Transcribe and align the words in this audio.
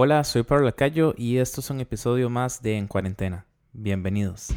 Hola, 0.00 0.22
soy 0.22 0.44
Pablo 0.44 0.64
Lacayo 0.64 1.12
y 1.16 1.38
esto 1.38 1.60
es 1.60 1.70
un 1.70 1.80
episodio 1.80 2.30
más 2.30 2.62
de 2.62 2.76
En 2.76 2.86
Cuarentena. 2.86 3.46
Bienvenidos. 3.72 4.50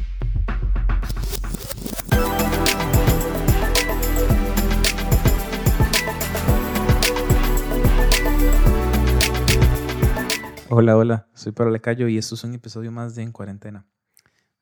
Hola, 10.70 10.96
hola, 10.96 11.26
soy 11.34 11.50
Pablo 11.50 11.72
Lacayo 11.72 12.06
y 12.06 12.18
esto 12.18 12.36
es 12.36 12.44
un 12.44 12.54
episodio 12.54 12.92
más 12.92 13.16
de 13.16 13.22
En 13.22 13.32
Cuarentena. 13.32 13.84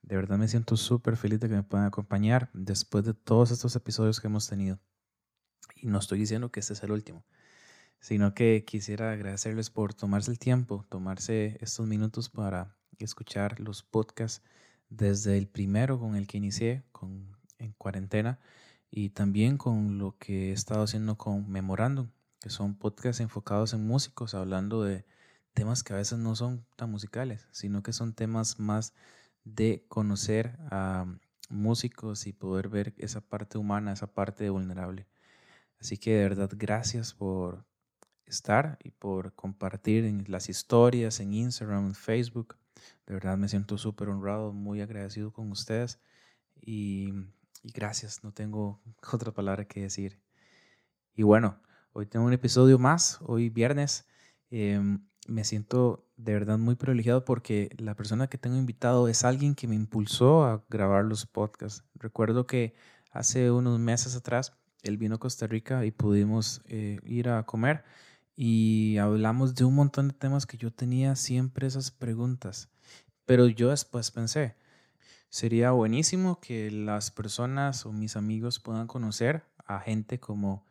De 0.01 0.17
verdad 0.17 0.39
me 0.39 0.49
siento 0.49 0.79
súper 0.79 1.19
feliz 1.19 1.41
de 1.41 1.51
que 1.51 1.57
me 1.57 1.63
puedan 1.63 1.87
acompañar 1.87 2.49
después 2.55 3.05
de 3.05 3.13
todos 3.13 3.51
estos 3.51 3.77
episodios 3.77 4.19
que 4.19 4.29
hemos 4.29 4.49
tenido. 4.49 4.81
Y 5.77 5.89
no 5.89 5.99
estoy 5.99 6.21
diciendo 6.21 6.51
que 6.51 6.61
este 6.61 6.73
es 6.73 6.83
el 6.83 6.93
último 6.93 7.27
sino 8.01 8.35
que 8.35 8.65
quisiera 8.65 9.13
agradecerles 9.13 9.71
por 9.71 9.95
tomarse 9.95 10.31
el 10.31 10.39
tiempo, 10.39 10.85
tomarse 10.89 11.59
estos 11.61 11.87
minutos 11.87 12.29
para 12.31 12.77
escuchar 12.99 13.61
los 13.61 13.83
podcasts 13.83 14.43
desde 14.89 15.39
el 15.39 15.47
primero 15.47 15.99
con 15.99 16.17
el 16.17 16.27
que 16.27 16.39
inicié 16.39 16.83
con, 16.93 17.37
en 17.59 17.73
cuarentena 17.73 18.41
y 18.91 19.11
también 19.11 19.57
con 19.57 19.99
lo 19.99 20.17
que 20.19 20.51
he 20.51 20.53
estado 20.53 20.83
haciendo 20.83 21.17
con 21.17 21.49
Memorandum, 21.49 22.11
que 22.41 22.51
son 22.51 22.75
podcasts 22.75 23.21
enfocados 23.21 23.73
en 23.73 23.87
músicos, 23.87 24.35
hablando 24.35 24.83
de 24.83 25.05
temas 25.55 25.83
que 25.83 25.93
a 25.93 25.97
veces 25.97 26.19
no 26.19 26.35
son 26.35 26.65
tan 26.77 26.91
musicales, 26.91 27.47
sino 27.53 27.83
que 27.83 27.93
son 27.93 28.15
temas 28.15 28.59
más 28.59 28.95
de 29.45 29.85
conocer 29.89 30.59
a 30.71 31.07
músicos 31.49 32.27
y 32.27 32.33
poder 32.33 32.69
ver 32.69 32.95
esa 32.99 33.21
parte 33.21 33.59
humana, 33.59 33.93
esa 33.93 34.13
parte 34.13 34.49
vulnerable. 34.51 35.07
Así 35.81 35.97
que 35.99 36.15
de 36.15 36.23
verdad, 36.23 36.51
gracias 36.55 37.15
por, 37.15 37.65
estar 38.31 38.79
y 38.83 38.91
por 38.91 39.35
compartir 39.35 40.05
en 40.05 40.25
las 40.29 40.49
historias 40.49 41.21
en 41.21 41.35
Instagram, 41.35 41.87
en 41.87 41.95
Facebook. 41.95 42.57
De 43.07 43.15
verdad 43.15 43.37
me 43.37 43.49
siento 43.49 43.79
súper 43.79 44.09
honrado, 44.09 44.53
muy 44.53 44.81
agradecido 44.81 45.33
con 45.33 45.51
ustedes 45.51 46.01
y, 46.61 47.13
gracias, 47.63 48.23
no 48.25 48.33
tengo 48.33 48.81
otra 49.13 49.33
palabra 49.33 49.67
que 49.67 49.83
decir. 49.83 50.21
Y 51.15 51.23
bueno, 51.23 51.61
hoy 51.93 52.07
tengo 52.07 52.27
un 52.27 52.33
episodio 52.33 52.79
más, 52.79 53.19
hoy 53.23 53.51
viernes. 53.51 54.07
Em, 54.51 55.05
me 55.29 55.45
siento 55.45 56.09
de 56.17 56.33
verdad 56.33 56.59
muy 56.59 56.75
privilegiado 56.75 57.25
porque 57.25 57.71
la 57.79 57.95
persona 57.95 58.29
que 58.29 58.39
tengo 58.39 58.57
invitado 58.57 59.09
es 59.09 59.25
alguien 59.25 59.55
que 59.55 59.69
me 59.69 59.75
impulsó 59.75 60.45
a 60.45 60.65
grabar 60.69 61.05
los 61.05 61.27
podcasts. 61.27 61.85
Recuerdo 61.95 62.47
que 62.47 62.75
hace 63.11 63.51
unos 63.51 63.79
meses 63.79 64.17
atrás 64.17 64.53
él 64.83 64.97
vino 64.97 65.17
a 65.17 65.19
Costa 65.19 65.47
Rica 65.47 65.85
y 65.85 65.91
pudimos 65.91 66.63
eh, 66.67 66.99
ir 67.05 67.29
a 67.29 67.45
comer 67.45 67.85
y 68.43 68.97
hablamos 68.97 69.55
de 69.55 69.65
un 69.67 69.75
montón 69.75 70.09
de 70.09 70.15
temas 70.15 70.47
que 70.47 70.57
yo 70.57 70.73
tenía 70.73 71.15
siempre 71.15 71.67
esas 71.67 71.91
preguntas. 71.91 72.71
Pero 73.27 73.47
yo 73.49 73.69
después 73.69 74.11
pensé, 74.11 74.57
sería 75.29 75.73
buenísimo 75.73 76.41
que 76.41 76.71
las 76.71 77.11
personas 77.11 77.85
o 77.85 77.93
mis 77.93 78.17
amigos 78.17 78.59
puedan 78.59 78.87
conocer 78.87 79.45
a 79.67 79.81
gente 79.81 80.21
como 80.21 80.65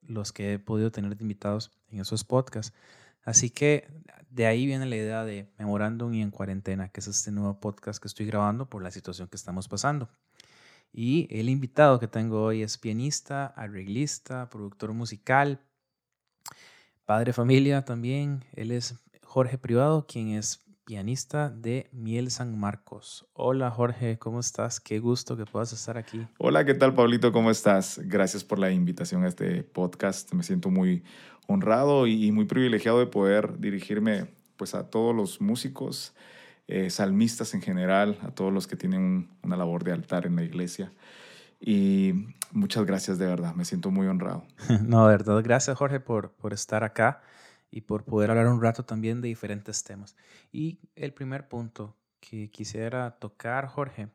los 0.00 0.32
que 0.32 0.54
he 0.54 0.58
podido 0.58 0.90
tener 0.92 1.14
de 1.14 1.22
invitados 1.22 1.72
en 1.90 2.00
esos 2.00 2.24
podcasts. 2.24 2.74
Así 3.22 3.50
que 3.50 3.86
de 4.30 4.46
ahí 4.46 4.64
viene 4.64 4.86
la 4.86 4.96
idea 4.96 5.24
de 5.24 5.52
Memorándum 5.58 6.14
y 6.14 6.22
en 6.22 6.30
cuarentena, 6.30 6.88
que 6.88 7.00
es 7.00 7.06
este 7.06 7.30
nuevo 7.32 7.60
podcast 7.60 8.00
que 8.00 8.08
estoy 8.08 8.24
grabando 8.24 8.70
por 8.70 8.82
la 8.82 8.90
situación 8.90 9.28
que 9.28 9.36
estamos 9.36 9.68
pasando. 9.68 10.08
Y 10.90 11.28
el 11.28 11.50
invitado 11.50 12.00
que 12.00 12.08
tengo 12.08 12.42
hoy 12.44 12.62
es 12.62 12.78
pianista, 12.78 13.48
arreglista, 13.48 14.48
productor 14.48 14.94
musical, 14.94 15.60
padre 17.06 17.32
familia 17.32 17.84
también. 17.84 18.44
Él 18.54 18.70
es 18.70 18.96
Jorge 19.22 19.58
Privado, 19.58 20.06
quien 20.06 20.28
es 20.28 20.60
pianista 20.84 21.50
de 21.50 21.88
Miel 21.92 22.30
San 22.30 22.58
Marcos. 22.58 23.26
Hola 23.32 23.70
Jorge, 23.70 24.18
¿cómo 24.18 24.40
estás? 24.40 24.80
Qué 24.80 24.98
gusto 24.98 25.36
que 25.36 25.46
puedas 25.46 25.72
estar 25.72 25.96
aquí. 25.96 26.26
Hola, 26.38 26.64
¿qué 26.64 26.74
tal 26.74 26.94
Pablito? 26.94 27.32
¿Cómo 27.32 27.50
estás? 27.50 28.00
Gracias 28.04 28.44
por 28.44 28.58
la 28.58 28.70
invitación 28.70 29.24
a 29.24 29.28
este 29.28 29.62
podcast. 29.62 30.32
Me 30.34 30.42
siento 30.42 30.70
muy 30.70 31.02
honrado 31.46 32.06
y 32.06 32.30
muy 32.32 32.44
privilegiado 32.44 32.98
de 32.98 33.06
poder 33.06 33.58
dirigirme 33.60 34.26
pues 34.56 34.74
a 34.74 34.88
todos 34.88 35.14
los 35.14 35.40
músicos, 35.40 36.14
eh, 36.68 36.90
salmistas 36.90 37.54
en 37.54 37.62
general, 37.62 38.18
a 38.22 38.30
todos 38.30 38.52
los 38.52 38.66
que 38.66 38.76
tienen 38.76 39.28
una 39.42 39.56
labor 39.56 39.84
de 39.84 39.92
altar 39.92 40.26
en 40.26 40.36
la 40.36 40.42
iglesia. 40.42 40.92
Y 41.60 42.12
muchas 42.52 42.84
gracias 42.84 43.18
de 43.18 43.26
verdad, 43.26 43.54
me 43.54 43.64
siento 43.64 43.90
muy 43.90 44.06
honrado. 44.06 44.46
No, 44.82 45.06
de 45.06 45.16
verdad, 45.16 45.42
gracias 45.42 45.76
Jorge 45.76 46.00
por, 46.00 46.32
por 46.32 46.52
estar 46.52 46.84
acá 46.84 47.22
y 47.70 47.82
por 47.82 48.04
poder 48.04 48.30
hablar 48.30 48.46
un 48.46 48.62
rato 48.62 48.84
también 48.84 49.20
de 49.20 49.28
diferentes 49.28 49.82
temas. 49.82 50.16
Y 50.52 50.78
el 50.94 51.12
primer 51.12 51.48
punto 51.48 51.96
que 52.20 52.50
quisiera 52.50 53.18
tocar, 53.18 53.66
Jorge, 53.66 54.08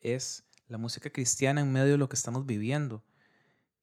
es 0.00 0.44
la 0.68 0.78
música 0.78 1.10
cristiana 1.10 1.60
en 1.60 1.72
medio 1.72 1.92
de 1.92 1.98
lo 1.98 2.08
que 2.08 2.16
estamos 2.16 2.44
viviendo. 2.44 3.02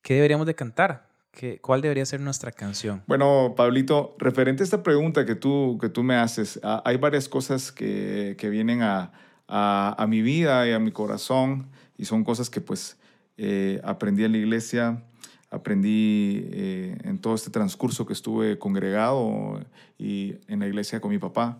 ¿Qué 0.01 0.16
deberíamos 0.16 0.47
de 0.47 0.55
cantar? 0.55 1.09
¿Qué, 1.31 1.61
¿Cuál 1.61 1.81
debería 1.81 2.05
ser 2.05 2.19
nuestra 2.19 2.51
canción? 2.51 3.03
Bueno, 3.07 3.53
Pablito, 3.55 4.16
referente 4.19 4.63
a 4.63 4.66
esta 4.66 4.83
pregunta 4.83 5.25
que 5.25 5.35
tú, 5.35 5.77
que 5.79 5.88
tú 5.88 6.03
me 6.03 6.16
haces, 6.16 6.59
hay 6.63 6.97
varias 6.97 7.29
cosas 7.29 7.71
que, 7.71 8.35
que 8.38 8.50
vienen 8.50 8.81
a, 8.81 9.13
a, 9.47 9.95
a, 9.97 10.07
mi 10.07 10.21
vida 10.21 10.67
y 10.67 10.73
a 10.73 10.79
mi 10.79 10.91
corazón 10.91 11.69
y 11.97 12.05
son 12.05 12.25
cosas 12.25 12.50
que 12.50 12.59
pues 12.59 12.97
eh, 13.44 13.81
aprendí 13.84 14.24
en 14.24 14.34
la 14.34 14.38
iglesia, 14.38 15.03
aprendí 15.50 16.44
eh, 16.52 16.96
en 17.03 17.18
todo 17.18 17.34
este 17.34 17.50
transcurso 17.50 18.06
que 18.06 18.13
estuve 18.13 18.59
congregado 18.59 19.59
y 19.97 20.35
en 20.47 20.59
la 20.59 20.68
iglesia 20.68 21.02
con 21.02 21.09
mi 21.09 21.18
papá. 21.18 21.57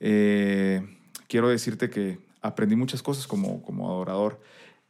Eh, 0.00 0.80
quiero 1.28 1.50
decirte 1.50 1.90
que 1.90 2.20
aprendí 2.40 2.74
muchas 2.74 3.02
cosas 3.02 3.26
como, 3.26 3.60
como 3.60 3.86
adorador. 3.90 4.40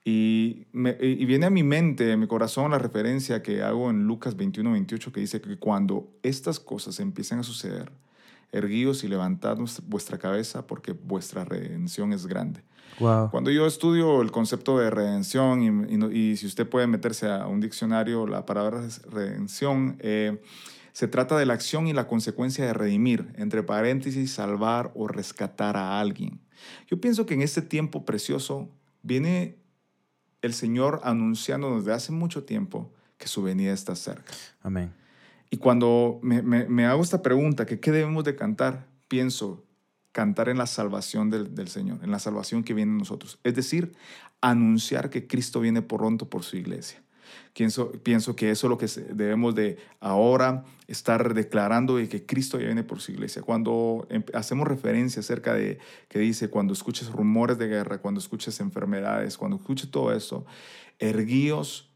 Y, 0.04 0.68
y, 0.72 1.24
viene 1.24 1.46
a 1.46 1.50
mi 1.50 1.64
mente, 1.64 2.12
a 2.12 2.16
mi 2.16 2.28
corazón, 2.28 2.70
la 2.70 2.78
referencia 2.78 3.42
que 3.42 3.62
hago 3.62 3.90
en 3.90 4.06
Lucas 4.06 4.36
21, 4.36 4.70
28, 4.70 5.10
que 5.10 5.20
dice 5.20 5.40
que 5.40 5.56
cuando 5.56 6.12
estas 6.22 6.60
cosas 6.60 7.00
empiecen 7.00 7.40
a 7.40 7.42
suceder, 7.42 7.90
erguíos 8.52 9.02
y 9.02 9.08
levantad 9.08 9.58
vuestra 9.88 10.18
cabeza 10.18 10.64
porque 10.64 10.92
vuestra 10.92 11.44
redención 11.44 12.12
es 12.12 12.28
grande. 12.28 12.62
Cuando 12.98 13.50
yo 13.50 13.66
estudio 13.66 14.22
el 14.22 14.30
concepto 14.30 14.78
de 14.78 14.90
redención 14.90 16.12
y, 16.12 16.36
si 16.36 16.46
usted 16.46 16.68
puede 16.68 16.86
meterse 16.86 17.28
a 17.28 17.46
un 17.46 17.60
diccionario, 17.60 18.26
la 18.26 18.46
palabra 18.46 18.82
redención 19.10 19.96
eh, 20.00 20.40
se 20.92 21.08
trata 21.08 21.36
de 21.36 21.44
la 21.44 21.54
acción 21.54 21.88
y 21.88 21.92
la 21.92 22.06
consecuencia 22.06 22.64
de 22.64 22.72
redimir, 22.72 23.32
entre 23.36 23.62
paréntesis, 23.64 24.32
salvar 24.32 24.92
o 24.94 25.08
rescatar 25.08 25.76
a 25.76 25.98
alguien. 26.00 26.40
Yo 26.86 27.00
pienso 27.00 27.26
que 27.26 27.34
en 27.34 27.42
este 27.42 27.62
tiempo 27.62 28.04
precioso 28.04 28.70
viene 29.02 29.56
el 30.40 30.54
Señor 30.54 31.00
anunciando 31.02 31.76
desde 31.76 31.92
hace 31.92 32.12
mucho 32.12 32.44
tiempo 32.44 32.92
que 33.18 33.26
su 33.26 33.42
venida 33.42 33.72
está 33.72 33.96
cerca. 33.96 34.32
Amén. 34.62 34.92
Y 35.50 35.56
cuando 35.56 36.20
me, 36.22 36.42
me, 36.42 36.86
hago 36.86 37.02
esta 37.02 37.22
pregunta, 37.22 37.66
que 37.66 37.80
qué 37.80 37.90
debemos 37.90 38.24
de 38.24 38.36
cantar, 38.36 38.86
pienso 39.08 39.63
cantar 40.14 40.48
en 40.48 40.58
la 40.58 40.66
salvación 40.66 41.28
del, 41.28 41.56
del, 41.56 41.66
Señor, 41.66 41.98
en 42.04 42.12
la 42.12 42.20
salvación 42.20 42.62
que 42.62 42.72
viene 42.72 42.92
en 42.92 42.98
nosotros. 42.98 43.40
Es 43.42 43.56
decir, 43.56 43.92
anunciar 44.40 45.10
que 45.10 45.26
Cristo 45.26 45.58
viene 45.60 45.82
pronto 45.82 46.30
por 46.30 46.44
su 46.44 46.56
iglesia. 46.56 47.02
Pienso, 47.52 47.90
pienso 47.90 48.36
que 48.36 48.50
eso 48.50 48.68
es 48.68 48.70
lo 48.70 48.78
que 48.78 48.86
debemos 49.12 49.56
de 49.56 49.76
ahora 49.98 50.64
estar 50.86 51.34
declarando 51.34 51.96
de 51.96 52.08
que 52.08 52.24
Cristo 52.24 52.60
ya 52.60 52.66
viene 52.66 52.84
por 52.84 53.00
su 53.00 53.10
iglesia. 53.10 53.42
Cuando 53.42 54.06
em, 54.08 54.22
hacemos 54.34 54.68
referencia 54.68 55.18
acerca 55.18 55.52
de 55.52 55.78
que 56.08 56.20
dice, 56.20 56.48
cuando 56.48 56.72
escuches 56.72 57.10
rumores 57.10 57.58
de 57.58 57.66
guerra, 57.66 57.98
cuando 57.98 58.20
escuches 58.20 58.60
enfermedades, 58.60 59.36
cuando 59.36 59.56
escuches 59.56 59.90
todo 59.90 60.12
eso, 60.12 60.46
erguíos 61.00 61.90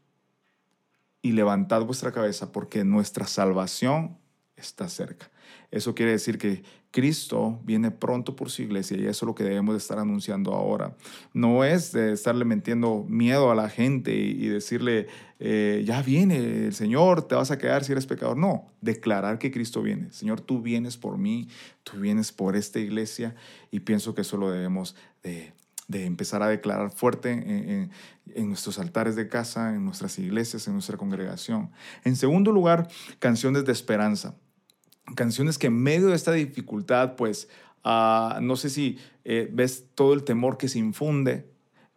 y 1.21 1.31
levantad 1.31 1.85
vuestra 1.85 2.11
cabeza 2.11 2.51
porque 2.51 2.83
nuestra 2.83 3.27
salvación 3.27 4.17
está 4.57 4.89
cerca. 4.89 5.31
Eso 5.71 5.95
quiere 5.95 6.11
decir 6.11 6.37
que 6.37 6.63
Cristo 6.91 7.59
viene 7.63 7.91
pronto 7.91 8.35
por 8.35 8.49
su 8.49 8.63
iglesia 8.63 8.97
y 8.97 9.01
eso 9.01 9.25
es 9.25 9.27
lo 9.27 9.35
que 9.35 9.43
debemos 9.43 9.73
de 9.73 9.77
estar 9.77 9.99
anunciando 9.99 10.53
ahora. 10.53 10.95
No 11.33 11.63
es 11.63 11.91
de 11.91 12.13
estarle 12.13 12.45
metiendo 12.45 13.05
miedo 13.07 13.51
a 13.51 13.55
la 13.55 13.69
gente 13.69 14.15
y, 14.15 14.47
decirle, 14.47 15.07
eh, 15.39 15.83
ya 15.85 16.01
viene 16.01 16.65
el 16.65 16.73
Señor, 16.73 17.27
te 17.27 17.35
vas 17.35 17.51
a 17.51 17.57
quedar 17.57 17.83
si 17.83 17.91
eres 17.91 18.07
pecador. 18.07 18.37
No, 18.37 18.71
declarar 18.81 19.37
que 19.37 19.51
Cristo 19.51 19.81
viene. 19.81 20.11
Señor, 20.11 20.41
tú 20.41 20.61
vienes 20.61 20.97
por 20.97 21.17
mí, 21.17 21.47
tú 21.83 21.99
vienes 21.99 22.31
por 22.31 22.55
esta 22.55 22.79
iglesia 22.79 23.35
y 23.69 23.81
pienso 23.81 24.15
que 24.15 24.21
eso 24.21 24.37
lo 24.37 24.49
debemos 24.49 24.95
de 25.21 25.53
de 25.89 26.05
empezar 26.05 26.43
a 26.43 26.47
declarar 26.47 26.91
fuerte 26.91 27.31
en, 27.31 28.47
nuestros 28.47 28.77
altares 28.77 29.15
de 29.15 29.27
casa, 29.27 29.73
en 29.73 29.83
nuestras 29.83 30.19
iglesias, 30.19 30.67
en 30.67 30.73
nuestra 30.73 30.97
congregación. 30.97 31.71
En 32.03 32.15
segundo 32.15 32.51
lugar, 32.51 32.87
canciones 33.17 33.65
de 33.65 33.71
esperanza. 33.71 34.35
Canciones 35.15 35.57
que 35.57 35.67
en 35.67 35.81
medio 35.81 36.07
de 36.07 36.15
esta 36.15 36.31
dificultad, 36.31 37.15
pues, 37.15 37.49
ah, 37.83 38.39
no 38.41 38.55
sé 38.55 38.69
si 38.69 38.97
eh, 39.25 39.49
ves 39.51 39.85
todo 39.95 40.13
el 40.13 40.23
temor 40.23 40.57
que 40.57 40.67
se 40.67 40.79
infunde, 40.79 41.49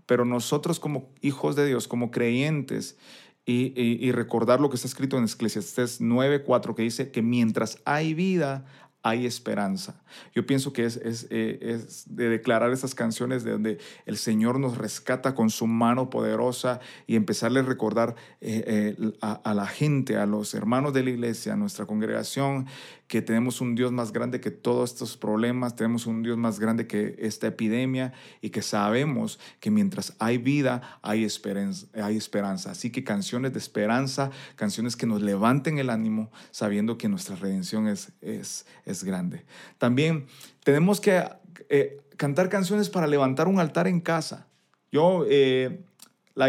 pero 0.07 0.25
nosotros 0.25 0.81
como 0.81 1.11
hijos 1.21 1.57
de 1.57 1.67
Dios, 1.67 1.89
como 1.89 2.11
creyentes, 2.11 2.97
y, 3.45 4.13
recordar 4.13 4.61
lo 4.61 4.71
que 4.71 4.77
está 4.77 4.87
escrito 4.87 5.19
en 5.19 5.25
Eclesiastes 5.25 6.01
9:4, 6.01 6.75
que 6.75 6.83
dice 6.83 7.11
que 7.11 7.23
mientras 7.23 7.79
hay 7.85 8.15
vida, 8.15 8.65
hay 9.03 9.27
esperanza. 9.27 10.01
Yo 10.35 10.47
pienso 10.47 10.73
que 10.73 10.85
es, 10.85 10.97
es, 10.97 11.27
eh, 11.31 11.59
es, 11.61 12.05
de 12.15 12.29
declarar 12.29 12.71
estas 12.73 12.95
canciones 12.95 13.43
de 13.43 13.51
donde 13.51 13.79
el 14.07 14.17
Señor 14.17 14.61
nos 14.61 14.79
rescata 14.79 15.35
con 15.35 15.51
su 15.51 15.67
mano 15.67 16.09
poderosa 16.09 16.81
y 17.07 17.17
empezarle 17.17 17.61
a 17.61 17.63
recordar 17.65 18.15
eh, 18.41 18.95
eh, 18.97 19.13
a, 19.21 19.55
la 19.55 19.67
gente, 19.67 20.17
a 20.17 20.27
los 20.27 20.55
hermanos 20.55 20.93
de 20.93 21.03
la 21.03 21.11
iglesia, 21.11 21.55
a 21.55 21.57
nuestra 21.57 21.85
congregación, 21.85 22.67
que 23.09 23.21
tenemos 23.21 23.61
un 23.61 23.75
Dios 23.75 23.93
más 23.93 24.13
grande 24.13 24.41
que 24.41 24.51
todos 24.51 24.93
estos 24.93 25.17
problemas, 25.17 25.77
tenemos 25.77 26.07
un 26.07 26.23
Dios 26.23 26.39
más 26.39 26.61
grande 26.61 26.87
que 26.87 27.17
esta 27.19 27.49
epidemia 27.49 28.13
y 28.41 28.51
que 28.51 28.63
sabemos 28.63 29.39
que 29.61 29.71
mientras 29.71 30.15
hay 30.19 30.39
vida, 30.39 30.99
hay 31.03 31.25
esperanza. 31.25 31.89
Hay 31.95 32.17
esperanza. 32.17 32.71
Así 32.71 32.91
que 32.91 33.05
canciones 33.05 33.53
de 33.53 33.59
esperanza, 33.59 34.31
canciones 34.57 34.97
que 34.97 35.07
nos 35.07 35.21
levanten 35.21 35.79
el 35.79 35.91
ánimo, 35.91 36.31
sabiendo 36.53 36.97
que 36.97 37.09
nuestra 37.09 37.37
redención 37.37 37.87
es, 37.87 38.13
es 38.23 38.65
grande. 39.05 39.45
También 39.79 40.27
tenemos 40.65 41.01
que 41.01 41.25
eh, 41.69 42.01
cantar 42.17 42.49
canciones 42.49 42.89
para 42.91 43.07
levantar 43.07 43.49
un 43.49 43.59
altar 43.59 43.87
en 43.87 44.01
casa. 44.01 44.47
Yo, 44.91 45.25
eh, 45.29 45.81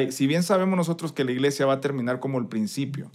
si 0.10 0.28
bien 0.28 0.44
sabemos 0.44 0.78
nosotros 0.78 1.13
que 1.13 1.24
la 1.24 1.31
iglesia 1.31 1.66
va 1.66 1.74
a 1.74 1.81
terminar 1.81 2.19
como 2.19 2.40
el 2.40 2.48
principio, 2.48 3.10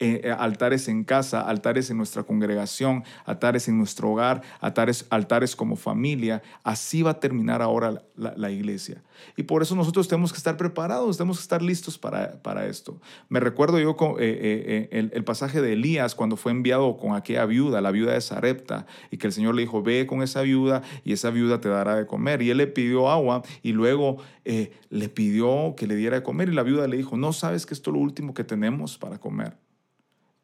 eh, 0.00 0.20
eh, 0.22 0.30
altares 0.30 0.86
en 0.86 1.02
casa, 1.02 1.40
altares 1.40 1.90
en 1.90 1.96
nuestra 1.96 2.22
congregación, 2.22 3.02
altares 3.24 3.66
en 3.66 3.76
nuestro 3.78 4.12
hogar, 4.12 4.42
altares, 4.60 5.06
altares 5.10 5.56
como 5.56 5.74
familia. 5.74 6.40
Así 6.62 7.02
va 7.02 7.10
a 7.10 7.18
terminar 7.18 7.62
ahora 7.62 8.04
la, 8.14 8.32
la, 8.36 8.48
iglesia. 8.52 9.02
Y 9.36 9.42
por 9.42 9.60
eso 9.60 9.74
nosotros 9.74 10.06
tenemos 10.06 10.30
que 10.30 10.36
estar 10.36 10.56
preparados, 10.56 11.16
tenemos 11.16 11.38
que 11.38 11.42
estar 11.42 11.62
listos 11.62 11.98
para, 11.98 12.40
para 12.42 12.66
esto. 12.66 13.00
Me 13.28 13.40
recuerdo 13.40 13.80
yo 13.80 13.96
con, 13.96 14.14
eh, 14.20 14.88
el, 14.92 15.10
el, 15.12 15.24
pasaje 15.24 15.60
de 15.60 15.72
Elías 15.72 16.14
cuando 16.14 16.36
fue 16.36 16.52
enviado 16.52 16.96
con 16.96 17.16
aquella 17.16 17.44
viuda, 17.46 17.80
la 17.80 17.90
viuda 17.90 18.12
de 18.12 18.20
Sarepta, 18.20 18.86
y 19.10 19.16
que 19.16 19.26
el 19.26 19.32
Señor 19.32 19.56
le 19.56 19.62
dijo, 19.62 19.82
ve 19.82 20.06
con 20.06 20.22
esa 20.22 20.42
viuda 20.42 20.82
y 21.02 21.12
esa 21.12 21.30
viuda 21.30 21.60
te 21.60 21.68
dará 21.70 21.96
de 21.96 22.06
comer. 22.06 22.40
Y 22.42 22.50
él 22.50 22.58
le 22.58 22.68
pidió 22.68 23.10
agua 23.10 23.42
y 23.64 23.72
luego 23.72 24.18
le 24.44 25.08
pidió 25.08 25.74
que 25.76 25.88
le 25.88 25.96
diera 25.96 26.18
de 26.18 26.22
comer 26.22 26.50
y 26.50 26.52
la 26.52 26.62
viuda 26.62 26.86
le 26.86 26.96
dijo, 26.96 27.16
no 27.16 27.32
sabes 27.32 27.66
que 27.66 27.74
esto 27.74 27.90
es 27.90 27.94
lo 27.94 28.00
último 28.00 28.32
que 28.32 28.44
tenemos 28.44 28.96
para 28.96 29.18
comer 29.18 29.56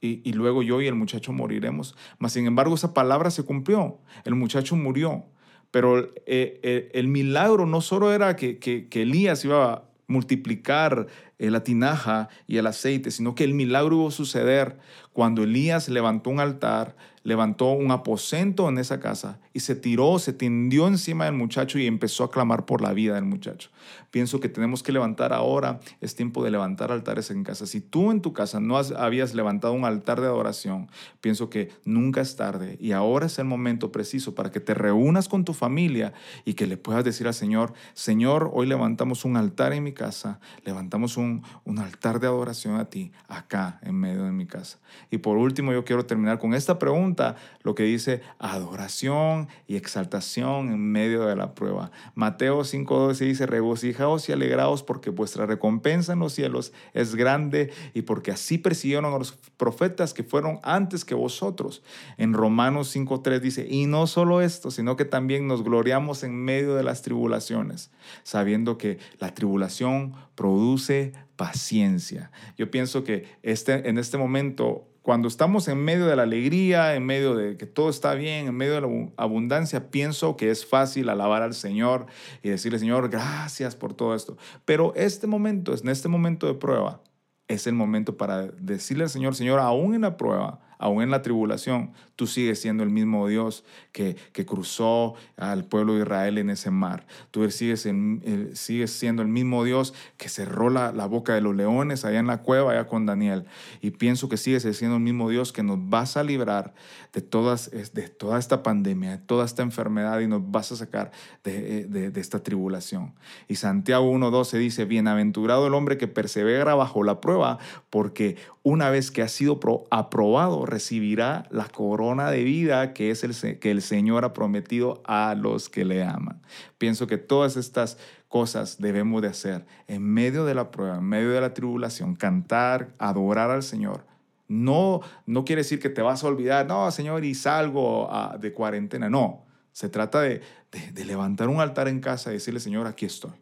y, 0.04 0.32
luego 0.32 0.62
yo 0.62 0.82
y 0.82 0.86
el 0.86 0.94
muchacho 0.94 1.32
moriremos. 1.32 1.96
Mas, 2.18 2.32
sin 2.32 2.46
embargo, 2.46 2.74
esa 2.74 2.92
palabra 2.92 3.30
se 3.30 3.44
cumplió. 3.44 3.98
El 4.24 4.34
muchacho 4.34 4.76
murió. 4.76 5.24
Pero 5.70 5.98
eh, 6.26 6.60
eh, 6.62 6.90
el 6.94 7.08
milagro 7.08 7.66
no 7.66 7.80
solo 7.80 8.12
era 8.12 8.36
que, 8.36 8.58
que, 8.58 9.02
Elías 9.02 9.44
iba 9.44 9.72
a 9.72 9.84
multiplicar 10.06 11.06
eh, 11.38 11.50
la 11.50 11.64
tinaja 11.64 12.28
y 12.46 12.58
el 12.58 12.66
aceite, 12.66 13.10
sino 13.10 13.34
que 13.34 13.44
el 13.44 13.54
milagro 13.54 13.96
iba 13.96 14.08
a 14.08 14.12
suceder 14.12 14.78
cuando 15.12 15.42
Elías 15.42 15.88
levantó 15.88 16.30
un 16.30 16.40
altar, 16.40 16.96
levantó 17.22 17.70
un 17.70 17.90
aposento 17.90 18.68
en 18.68 18.78
esa 18.78 19.00
casa 19.00 19.40
y 19.54 19.60
se 19.60 19.76
tiró, 19.76 20.18
se 20.18 20.32
tendió 20.32 20.88
encima 20.88 21.26
del 21.26 21.34
muchacho 21.34 21.78
y 21.78 21.86
empezó 21.86 22.24
a 22.24 22.30
clamar 22.30 22.66
por 22.66 22.82
la 22.82 22.92
vida 22.92 23.14
del 23.14 23.24
muchacho. 23.24 23.70
Pienso 24.10 24.40
que 24.40 24.48
tenemos 24.48 24.82
que 24.82 24.90
levantar 24.90 25.32
ahora, 25.32 25.80
es 26.00 26.16
tiempo 26.16 26.44
de 26.44 26.50
levantar 26.50 26.90
altares 26.90 27.30
en 27.30 27.44
casa. 27.44 27.64
Si 27.64 27.80
tú 27.80 28.10
en 28.10 28.20
tu 28.20 28.32
casa 28.32 28.58
no 28.58 28.76
has, 28.76 28.90
habías 28.90 29.32
levantado 29.32 29.72
un 29.72 29.84
altar 29.84 30.20
de 30.20 30.26
adoración, 30.26 30.90
pienso 31.20 31.50
que 31.50 31.70
nunca 31.84 32.20
es 32.20 32.34
tarde 32.34 32.76
y 32.80 32.92
ahora 32.92 33.26
es 33.26 33.38
el 33.38 33.44
momento 33.44 33.92
preciso 33.92 34.34
para 34.34 34.50
que 34.50 34.58
te 34.58 34.74
reúnas 34.74 35.28
con 35.28 35.44
tu 35.44 35.54
familia 35.54 36.12
y 36.44 36.54
que 36.54 36.66
le 36.66 36.76
puedas 36.76 37.04
decir 37.04 37.28
al 37.28 37.34
Señor, 37.34 37.74
Señor, 37.94 38.50
hoy 38.52 38.66
levantamos 38.66 39.24
un 39.24 39.36
altar 39.36 39.72
en 39.72 39.84
mi 39.84 39.92
casa, 39.92 40.40
levantamos 40.64 41.16
un, 41.16 41.44
un 41.64 41.78
altar 41.78 42.18
de 42.18 42.26
adoración 42.26 42.74
a 42.74 42.86
ti 42.86 43.12
acá 43.28 43.78
en 43.82 43.94
medio 43.94 44.24
de 44.24 44.32
mi 44.32 44.46
casa. 44.46 44.78
Y 45.12 45.18
por 45.18 45.36
último, 45.36 45.72
yo 45.72 45.84
quiero 45.84 46.06
terminar 46.06 46.40
con 46.40 46.54
esta 46.54 46.80
pregunta, 46.80 47.36
lo 47.62 47.76
que 47.76 47.84
dice 47.84 48.20
adoración 48.40 49.43
y 49.66 49.76
exaltación 49.76 50.72
en 50.72 50.92
medio 50.92 51.24
de 51.24 51.36
la 51.36 51.54
prueba. 51.54 51.90
Mateo 52.14 52.60
5.12 52.60 53.18
dice, 53.26 53.46
regocijaos 53.46 54.28
y 54.28 54.32
alegraos 54.32 54.82
porque 54.82 55.10
vuestra 55.10 55.46
recompensa 55.46 56.12
en 56.12 56.18
los 56.20 56.32
cielos 56.32 56.72
es 56.92 57.14
grande 57.14 57.72
y 57.94 58.02
porque 58.02 58.30
así 58.30 58.58
persiguieron 58.58 59.04
a 59.04 59.18
los 59.18 59.32
profetas 59.56 60.14
que 60.14 60.22
fueron 60.22 60.58
antes 60.62 61.04
que 61.04 61.14
vosotros. 61.14 61.82
En 62.16 62.32
Romanos 62.32 62.94
5.3 62.94 63.40
dice, 63.40 63.66
y 63.68 63.86
no 63.86 64.06
solo 64.06 64.40
esto, 64.40 64.70
sino 64.70 64.96
que 64.96 65.04
también 65.04 65.46
nos 65.46 65.62
gloriamos 65.62 66.22
en 66.24 66.34
medio 66.34 66.74
de 66.74 66.82
las 66.82 67.02
tribulaciones, 67.02 67.90
sabiendo 68.22 68.78
que 68.78 68.98
la 69.18 69.34
tribulación 69.34 70.14
produce 70.34 71.12
paciencia. 71.36 72.30
Yo 72.56 72.70
pienso 72.70 73.04
que 73.04 73.26
este, 73.42 73.88
en 73.88 73.98
este 73.98 74.18
momento, 74.18 74.86
cuando 75.04 75.28
estamos 75.28 75.68
en 75.68 75.84
medio 75.84 76.06
de 76.06 76.16
la 76.16 76.22
alegría, 76.22 76.94
en 76.94 77.04
medio 77.04 77.34
de 77.34 77.58
que 77.58 77.66
todo 77.66 77.90
está 77.90 78.14
bien, 78.14 78.46
en 78.46 78.54
medio 78.54 78.72
de 78.72 78.80
la 78.80 78.88
abundancia, 79.18 79.90
pienso 79.90 80.34
que 80.38 80.50
es 80.50 80.64
fácil 80.64 81.10
alabar 81.10 81.42
al 81.42 81.52
Señor 81.52 82.06
y 82.42 82.48
decirle, 82.48 82.78
Señor, 82.78 83.10
gracias 83.10 83.76
por 83.76 83.92
todo 83.92 84.14
esto. 84.14 84.38
Pero 84.64 84.94
este 84.96 85.26
momento, 85.26 85.74
en 85.74 85.90
este 85.90 86.08
momento 86.08 86.46
de 86.46 86.54
prueba, 86.54 87.02
es 87.48 87.66
el 87.66 87.74
momento 87.74 88.16
para 88.16 88.46
decirle 88.46 89.04
al 89.04 89.10
Señor, 89.10 89.34
Señor, 89.34 89.60
aún 89.60 89.94
en 89.94 90.00
la 90.00 90.16
prueba, 90.16 90.60
aún 90.78 91.02
en 91.02 91.10
la 91.10 91.20
tribulación, 91.20 91.92
tú 92.16 92.26
sigues 92.26 92.60
siendo 92.60 92.82
el 92.82 92.90
mismo 92.90 93.26
Dios 93.28 93.64
que, 93.92 94.16
que 94.32 94.46
cruzó 94.46 95.14
al 95.36 95.64
pueblo 95.64 95.94
de 95.94 96.02
Israel 96.02 96.38
en 96.38 96.50
ese 96.50 96.70
mar. 96.70 97.06
Tú 97.30 97.48
sigues, 97.50 97.86
en, 97.86 98.50
sigues 98.54 98.92
siendo 98.92 99.22
el 99.22 99.28
mismo 99.28 99.64
Dios 99.64 99.94
que 100.16 100.28
cerró 100.28 100.70
la, 100.70 100.92
la, 100.92 101.06
boca 101.06 101.34
de 101.34 101.40
los 101.40 101.54
leones 101.54 102.04
allá 102.04 102.18
en 102.18 102.26
la 102.26 102.42
cueva, 102.42 102.72
allá 102.72 102.86
con 102.86 103.06
Daniel. 103.06 103.46
Y 103.80 103.90
pienso 103.90 104.28
que 104.28 104.36
sigues 104.36 104.62
siendo 104.76 104.96
el 104.96 105.02
mismo 105.02 105.28
Dios 105.28 105.52
que 105.52 105.62
nos 105.62 105.78
vas 105.88 106.16
a 106.16 106.22
librar 106.22 106.74
de, 107.12 107.20
todas, 107.20 107.70
de 107.70 108.08
toda 108.08 108.38
esta 108.38 108.62
pandemia, 108.62 109.12
de 109.12 109.18
toda 109.18 109.44
esta 109.44 109.62
enfermedad 109.62 110.20
y 110.20 110.26
nos 110.26 110.50
vas 110.50 110.72
a 110.72 110.76
sacar 110.76 111.10
de, 111.42 111.86
de, 111.86 112.10
de 112.10 112.20
esta 112.20 112.42
tribulación. 112.42 113.14
Y 113.48 113.56
Santiago 113.56 114.10
1.12 114.12 114.58
dice, 114.58 114.84
bienaventurado 114.84 115.66
el 115.66 115.74
hombre 115.74 115.98
que 115.98 116.08
persevera 116.08 116.74
bajo 116.74 117.02
la 117.02 117.20
prueba, 117.20 117.58
porque 117.90 118.36
una 118.62 118.90
vez 118.90 119.10
que 119.10 119.22
ha 119.22 119.28
sido 119.28 119.60
aprobado, 119.90 120.64
recibirá 120.64 121.46
la 121.50 121.68
corona 121.68 122.03
de 122.04 122.44
vida 122.44 122.92
que 122.92 123.10
es 123.10 123.24
el 123.24 123.58
que 123.58 123.70
el 123.70 123.82
Señor 123.82 124.24
ha 124.24 124.32
prometido 124.32 125.02
a 125.06 125.34
los 125.34 125.68
que 125.68 125.84
le 125.84 126.04
aman. 126.04 126.42
Pienso 126.78 127.06
que 127.06 127.16
todas 127.16 127.56
estas 127.56 127.98
cosas 128.28 128.78
debemos 128.78 129.22
de 129.22 129.28
hacer 129.28 129.66
en 129.86 130.02
medio 130.02 130.44
de 130.44 130.54
la 130.54 130.70
prueba, 130.70 130.98
en 130.98 131.04
medio 131.04 131.30
de 131.30 131.40
la 131.40 131.54
tribulación, 131.54 132.14
cantar, 132.14 132.92
adorar 132.98 133.50
al 133.50 133.62
Señor. 133.62 134.06
No, 134.46 135.00
no 135.26 135.44
quiere 135.44 135.60
decir 135.60 135.80
que 135.80 135.88
te 135.88 136.02
vas 136.02 136.22
a 136.22 136.28
olvidar, 136.28 136.66
no, 136.66 136.90
Señor, 136.90 137.24
y 137.24 137.34
salgo 137.34 138.10
de 138.38 138.52
cuarentena. 138.52 139.08
No, 139.08 139.44
se 139.72 139.88
trata 139.88 140.20
de, 140.20 140.42
de, 140.70 140.92
de 140.92 141.04
levantar 141.04 141.48
un 141.48 141.60
altar 141.60 141.88
en 141.88 142.00
casa 142.00 142.30
y 142.30 142.34
decirle, 142.34 142.60
Señor, 142.60 142.86
aquí 142.86 143.06
estoy. 143.06 143.32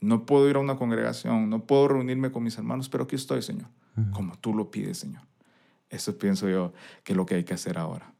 No 0.00 0.24
puedo 0.24 0.48
ir 0.48 0.56
a 0.56 0.60
una 0.60 0.76
congregación, 0.76 1.50
no 1.50 1.66
puedo 1.66 1.88
reunirme 1.88 2.30
con 2.30 2.44
mis 2.44 2.56
hermanos, 2.56 2.88
pero 2.88 3.04
aquí 3.04 3.16
estoy, 3.16 3.42
Señor, 3.42 3.68
como 4.12 4.38
tú 4.38 4.54
lo 4.54 4.70
pides, 4.70 4.98
Señor. 4.98 5.22
Eso 5.90 6.18
pienso 6.18 6.48
yo 6.48 6.72
que 7.04 7.12
es 7.12 7.16
lo 7.16 7.26
que 7.26 7.36
hay 7.36 7.44
que 7.44 7.54
hacer 7.54 7.78
ahora. 7.78 8.14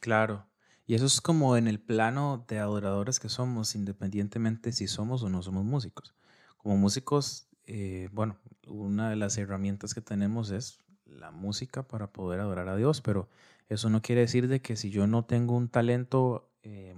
Claro. 0.00 0.46
Y 0.86 0.94
eso 0.94 1.06
es 1.06 1.20
como 1.20 1.56
en 1.56 1.68
el 1.68 1.80
plano 1.80 2.44
de 2.48 2.58
adoradores 2.58 3.20
que 3.20 3.28
somos, 3.28 3.74
independientemente 3.74 4.72
si 4.72 4.88
somos 4.88 5.22
o 5.22 5.28
no 5.28 5.42
somos 5.42 5.64
músicos. 5.64 6.14
Como 6.56 6.76
músicos, 6.78 7.48
eh, 7.66 8.08
bueno, 8.12 8.38
una 8.66 9.10
de 9.10 9.16
las 9.16 9.36
herramientas 9.36 9.94
que 9.94 10.00
tenemos 10.00 10.50
es 10.50 10.78
la 11.04 11.30
música 11.30 11.86
para 11.86 12.10
poder 12.10 12.40
adorar 12.40 12.68
a 12.68 12.76
Dios, 12.76 13.02
pero 13.02 13.28
eso 13.68 13.90
no 13.90 14.00
quiere 14.00 14.22
decir 14.22 14.48
de 14.48 14.62
que 14.62 14.76
si 14.76 14.90
yo 14.90 15.06
no 15.06 15.24
tengo 15.26 15.56
un 15.56 15.68
talento 15.68 16.50
eh, 16.62 16.94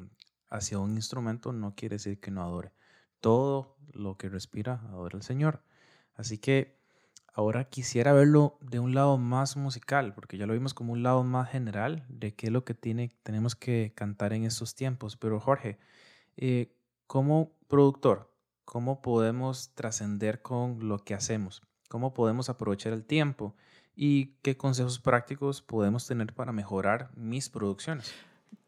hacia 0.49 0.79
un 0.79 0.95
instrumento, 0.95 1.52
no 1.52 1.75
quiere 1.75 1.97
decir 1.97 2.21
que 2.21 2.31
no 2.31 2.43
adore 2.43 2.73
todo 3.21 3.76
lo 3.93 4.17
que 4.17 4.29
respira 4.29 4.81
adora 4.90 5.17
al 5.17 5.23
Señor. 5.23 5.62
Así 6.14 6.38
que 6.38 6.80
ahora 7.35 7.65
quisiera 7.65 8.13
verlo 8.13 8.59
de 8.61 8.79
un 8.79 8.95
lado 8.95 9.19
más 9.19 9.57
musical, 9.57 10.15
porque 10.15 10.37
ya 10.37 10.47
lo 10.47 10.53
vimos 10.53 10.75
como 10.75 10.93
un 10.93 11.03
lado 11.03 11.23
más 11.25 11.51
general 11.51 12.05
de 12.09 12.35
qué 12.35 12.47
es 12.47 12.53
lo 12.53 12.65
que 12.65 12.75
tiene, 12.75 13.11
tenemos 13.23 13.55
que 13.55 13.93
cantar 13.95 14.33
en 14.33 14.45
estos 14.45 14.75
tiempos. 14.75 15.17
Pero 15.17 15.41
Jorge, 15.41 15.79
eh, 16.37 16.73
como 17.07 17.53
productor, 17.69 18.33
¿cómo 18.65 19.03
podemos 19.03 19.75
trascender 19.75 20.43
con 20.43 20.89
lo 20.89 20.99
que 20.99 21.15
hacemos? 21.15 21.63
¿Cómo 21.89 22.15
podemos 22.15 22.49
aprovechar 22.49 22.93
el 22.93 23.05
tiempo? 23.05 23.55
¿Y 23.97 24.37
qué 24.43 24.57
consejos 24.57 24.99
prácticos 24.99 25.61
podemos 25.61 26.07
tener 26.07 26.33
para 26.33 26.53
mejorar 26.53 27.11
mis 27.17 27.49
producciones? 27.49 28.13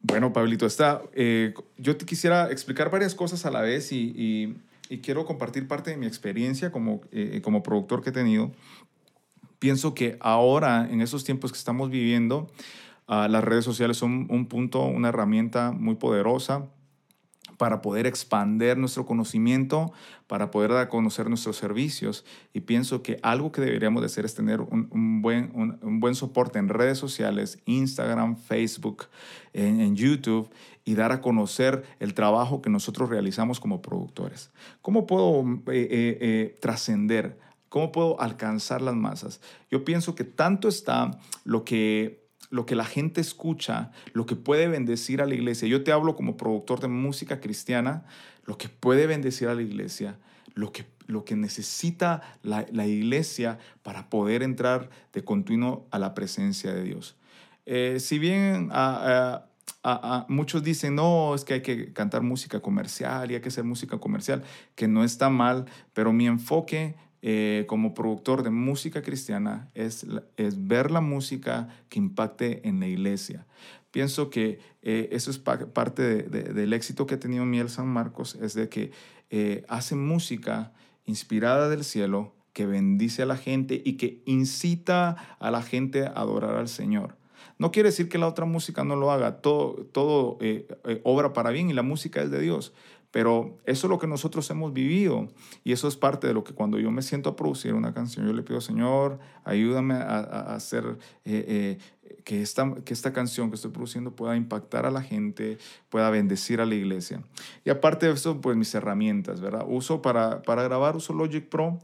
Bueno, 0.00 0.32
Pablito, 0.32 0.66
está, 0.66 1.02
eh, 1.14 1.54
yo 1.78 1.96
te 1.96 2.04
quisiera 2.04 2.50
explicar 2.50 2.90
varias 2.90 3.14
cosas 3.14 3.46
a 3.46 3.50
la 3.50 3.60
vez 3.60 3.92
y, 3.92 4.12
y, 4.16 4.56
y 4.92 4.98
quiero 4.98 5.24
compartir 5.24 5.66
parte 5.66 5.90
de 5.90 5.96
mi 5.96 6.04
experiencia 6.04 6.70
como, 6.70 7.00
eh, 7.12 7.40
como 7.42 7.62
productor 7.62 8.02
que 8.02 8.10
he 8.10 8.12
tenido. 8.12 8.52
Pienso 9.58 9.94
que 9.94 10.18
ahora, 10.20 10.86
en 10.90 11.00
esos 11.00 11.24
tiempos 11.24 11.50
que 11.50 11.56
estamos 11.56 11.88
viviendo, 11.88 12.50
uh, 13.08 13.26
las 13.26 13.42
redes 13.42 13.64
sociales 13.64 13.96
son 13.96 14.26
un 14.28 14.46
punto, 14.46 14.84
una 14.84 15.08
herramienta 15.08 15.72
muy 15.72 15.94
poderosa 15.94 16.68
para 17.62 17.80
poder 17.80 18.08
expander 18.08 18.76
nuestro 18.76 19.06
conocimiento, 19.06 19.92
para 20.26 20.50
poder 20.50 20.72
dar 20.72 20.80
a 20.80 20.88
conocer 20.88 21.28
nuestros 21.28 21.56
servicios. 21.56 22.24
Y 22.52 22.62
pienso 22.62 23.04
que 23.04 23.20
algo 23.22 23.52
que 23.52 23.60
deberíamos 23.60 24.02
de 24.02 24.06
hacer 24.06 24.24
es 24.24 24.34
tener 24.34 24.60
un, 24.60 25.22
buen, 25.22 25.52
un, 25.54 26.00
buen 26.00 26.16
soporte 26.16 26.58
en 26.58 26.68
redes 26.68 26.98
sociales, 26.98 27.60
Instagram, 27.64 28.34
Facebook, 28.34 29.04
en, 29.52 29.94
YouTube, 29.94 30.50
y 30.84 30.96
dar 30.96 31.12
a 31.12 31.20
conocer 31.20 31.84
el 32.00 32.14
trabajo 32.14 32.62
que 32.62 32.68
nosotros 32.68 33.08
realizamos 33.08 33.60
como 33.60 33.80
productores. 33.80 34.50
¿Cómo 34.80 35.06
puedo 35.06 35.44
eh, 35.68 35.86
eh, 35.88 36.18
eh, 36.20 36.58
trascender? 36.60 37.38
¿Cómo 37.68 37.92
puedo 37.92 38.20
alcanzar 38.20 38.82
las 38.82 38.96
masas? 38.96 39.40
Yo 39.70 39.84
pienso 39.84 40.16
que 40.16 40.24
tanto 40.24 40.66
está 40.66 41.12
lo 41.44 41.64
que 41.64 42.21
lo 42.52 42.66
que 42.66 42.76
la 42.76 42.84
gente 42.84 43.22
escucha, 43.22 43.92
lo 44.12 44.26
que 44.26 44.36
puede 44.36 44.68
bendecir 44.68 45.22
a 45.22 45.26
la 45.26 45.34
iglesia. 45.34 45.66
Yo 45.66 45.82
te 45.82 45.90
hablo 45.90 46.14
como 46.14 46.36
productor 46.36 46.80
de 46.80 46.88
música 46.88 47.40
cristiana, 47.40 48.04
lo 48.44 48.58
que 48.58 48.68
puede 48.68 49.06
bendecir 49.06 49.48
a 49.48 49.54
la 49.54 49.62
iglesia, 49.62 50.18
lo 50.54 50.70
que, 50.70 50.84
lo 51.06 51.24
que 51.24 51.34
necesita 51.34 52.20
la, 52.42 52.86
iglesia 52.86 53.58
para 53.82 54.10
poder 54.10 54.42
entrar 54.42 54.90
de 55.14 55.24
continuo 55.24 55.86
a 55.90 55.98
la 55.98 56.12
presencia 56.12 56.74
de 56.74 56.82
Dios. 56.82 57.16
Eh, 57.64 57.96
si 58.00 58.18
bien 58.18 58.68
a, 58.70 59.46
muchos 60.28 60.62
dicen, 60.62 60.94
no, 60.94 61.34
es 61.34 61.44
que 61.44 61.54
hay 61.54 61.62
que 61.62 61.94
cantar 61.94 62.20
música 62.20 62.60
comercial 62.60 63.30
y 63.30 63.34
hay 63.34 63.40
que 63.40 63.48
hacer 63.48 63.64
música 63.64 63.96
comercial, 63.96 64.44
que 64.74 64.88
no 64.88 65.04
está 65.04 65.30
mal, 65.30 65.64
pero 65.94 66.12
mi 66.12 66.26
enfoque 66.26 66.96
eh, 67.24 67.66
como 67.68 67.94
productor 67.94 68.42
de 68.42 68.50
música 68.50 69.00
cristiana 69.00 69.70
es, 69.74 70.04
es 70.36 70.66
ver 70.66 70.90
la 70.90 71.00
música 71.00 71.68
que 71.88 72.00
impacte 72.00 72.66
en 72.68 72.80
la 72.80 72.88
iglesia. 72.88 73.46
Pienso 73.92 74.28
que 74.28 74.58
eh, 74.82 75.08
eso 75.12 75.30
es 75.30 75.38
parte 75.38 76.22
del 76.24 76.72
éxito 76.72 77.06
que 77.06 77.14
ha 77.14 77.20
tenido 77.20 77.44
Miel 77.44 77.68
San 77.68 77.86
Marcos, 77.86 78.36
es 78.42 78.54
de 78.54 78.68
que 78.68 78.90
eh, 79.30 79.64
hace 79.68 79.94
música 79.94 80.72
inspirada 81.04 81.68
del 81.68 81.84
cielo, 81.84 82.34
que 82.52 82.66
bendice 82.66 83.22
a 83.22 83.26
la 83.26 83.36
gente 83.36 83.80
y 83.84 83.92
que 83.98 84.20
incita 84.26 85.36
a 85.38 85.50
la 85.52 85.62
gente 85.62 86.04
a 86.04 86.08
adorar 86.16 86.56
al 86.56 86.68
Señor. 86.68 87.16
No 87.56 87.70
quiere 87.70 87.90
decir 87.90 88.08
que 88.08 88.18
la 88.18 88.26
otra 88.26 88.46
música 88.46 88.82
no 88.82 88.96
lo 88.96 89.12
haga, 89.12 89.40
todo, 89.40 89.86
todo 89.92 90.38
obra 91.04 91.32
para 91.32 91.50
bien 91.50 91.70
y 91.70 91.72
la 91.72 91.82
música 91.82 92.20
es 92.20 92.30
de 92.30 92.40
Dios, 92.40 92.72
pero 93.12 93.58
eso 93.66 93.86
es 93.86 93.90
lo 93.90 93.98
que 93.98 94.06
nosotros 94.08 94.50
hemos 94.50 94.72
vivido 94.72 95.28
y 95.62 95.72
eso 95.72 95.86
es 95.86 95.96
parte 95.96 96.26
de 96.26 96.34
lo 96.34 96.42
que 96.42 96.54
cuando 96.54 96.80
yo 96.80 96.90
me 96.90 97.02
siento 97.02 97.28
a 97.28 97.36
producir 97.36 97.74
una 97.74 97.92
canción, 97.92 98.26
yo 98.26 98.32
le 98.32 98.42
pido, 98.42 98.60
Señor, 98.60 99.20
ayúdame 99.44 99.94
a, 99.94 100.54
hacer 100.54 100.98
eh, 101.26 101.44
eh, 101.46 101.78
que, 102.24 102.40
esta, 102.40 102.74
que 102.84 102.94
esta 102.94 103.12
canción 103.12 103.50
que 103.50 103.56
estoy 103.56 103.70
produciendo 103.70 104.16
pueda 104.16 104.34
impactar 104.34 104.86
a 104.86 104.90
la 104.90 105.02
gente, 105.02 105.58
pueda 105.90 106.08
bendecir 106.08 106.62
a 106.62 106.66
la 106.66 106.74
iglesia. 106.74 107.22
Y 107.64 107.70
aparte 107.70 108.06
de 108.06 108.12
eso, 108.12 108.40
pues 108.40 108.56
mis 108.56 108.74
herramientas, 108.74 109.42
¿verdad? 109.42 109.66
Uso 109.68 110.00
para, 110.00 110.40
para 110.42 110.62
grabar, 110.62 110.96
uso 110.96 111.12
Logic 111.12 111.46
Pro. 111.46 111.78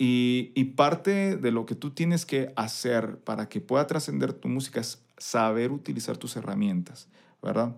Y, 0.00 0.52
y 0.54 0.64
parte 0.64 1.36
de 1.36 1.50
lo 1.50 1.66
que 1.66 1.74
tú 1.74 1.90
tienes 1.90 2.24
que 2.24 2.52
hacer 2.54 3.18
para 3.18 3.48
que 3.48 3.60
pueda 3.60 3.86
trascender 3.88 4.32
tu 4.32 4.48
música 4.48 4.80
es 4.80 5.02
saber 5.16 5.72
utilizar 5.72 6.16
tus 6.16 6.36
herramientas, 6.36 7.08
¿verdad? 7.42 7.74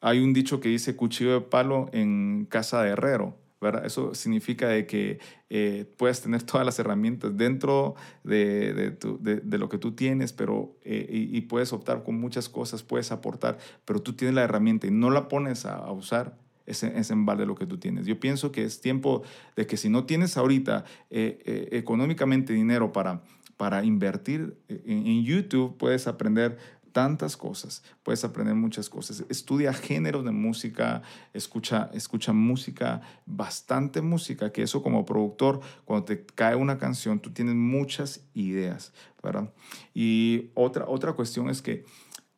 Hay 0.00 0.20
un 0.20 0.32
dicho 0.32 0.60
que 0.60 0.68
dice 0.68 0.96
cuchillo 0.96 1.32
de 1.32 1.40
palo 1.40 1.88
en 1.92 2.46
casa 2.48 2.82
de 2.82 2.90
herrero. 2.90 3.36
¿verdad? 3.60 3.84
Eso 3.84 4.14
significa 4.14 4.68
de 4.68 4.86
que 4.86 5.18
eh, 5.50 5.84
puedes 5.96 6.20
tener 6.20 6.42
todas 6.44 6.64
las 6.64 6.78
herramientas 6.78 7.36
dentro 7.36 7.94
de, 8.22 8.96
lo 9.44 9.68
que 9.68 9.78
tú 9.78 9.92
tienes, 9.92 10.32
pero, 10.32 10.76
eh, 10.84 11.06
y, 11.10 11.40
puedes 11.42 11.72
optar 11.72 12.04
con 12.04 12.20
muchas 12.20 12.48
cosas, 12.48 12.82
puedes 12.82 13.10
aportar, 13.10 13.58
pero 13.84 14.00
tú 14.00 14.12
tienes 14.12 14.34
la 14.34 14.44
herramienta 14.44 14.86
y 14.86 14.90
no 14.90 15.10
la 15.10 15.28
pones 15.28 15.66
a, 15.66 15.90
usar, 15.90 16.38
es, 16.66 16.82
es, 16.82 17.10
en 17.10 17.26
vale 17.26 17.46
lo 17.46 17.54
que 17.54 17.66
tú 17.66 17.78
tienes. 17.78 18.06
Yo 18.06 18.20
pienso 18.20 18.52
que 18.52 18.62
es 18.62 18.80
tiempo 18.80 19.22
de 19.56 19.66
que 19.66 19.76
si 19.76 19.88
no 19.88 20.04
tienes 20.04 20.36
ahorita 20.36 20.84
eh, 21.10 21.68
económicamente 21.72 22.52
dinero 22.52 22.92
para, 22.92 23.22
para 23.56 23.84
invertir 23.84 24.56
en 24.68 25.24
YouTube, 25.24 25.76
puedes 25.78 26.06
aprender 26.06 26.58
tantas 26.92 27.36
cosas, 27.36 27.82
puedes 28.02 28.24
aprender 28.24 28.54
muchas 28.54 28.88
cosas. 28.88 29.24
Estudia 29.28 29.72
géneros 29.72 30.24
de 30.24 30.32
música, 30.32 31.02
escucha, 31.32 31.90
escucha 31.92 32.32
música, 32.32 33.00
bastante 33.26 34.00
música, 34.00 34.52
que 34.52 34.62
eso 34.62 34.82
como 34.82 35.04
productor, 35.04 35.60
cuando 35.84 36.04
te 36.06 36.24
cae 36.24 36.56
una 36.56 36.78
canción, 36.78 37.20
tú 37.20 37.30
tienes 37.30 37.54
muchas 37.54 38.20
ideas, 38.34 38.92
¿verdad? 39.22 39.52
Y 39.94 40.50
otra, 40.54 40.86
otra 40.88 41.12
cuestión 41.12 41.50
es 41.50 41.62
que 41.62 41.84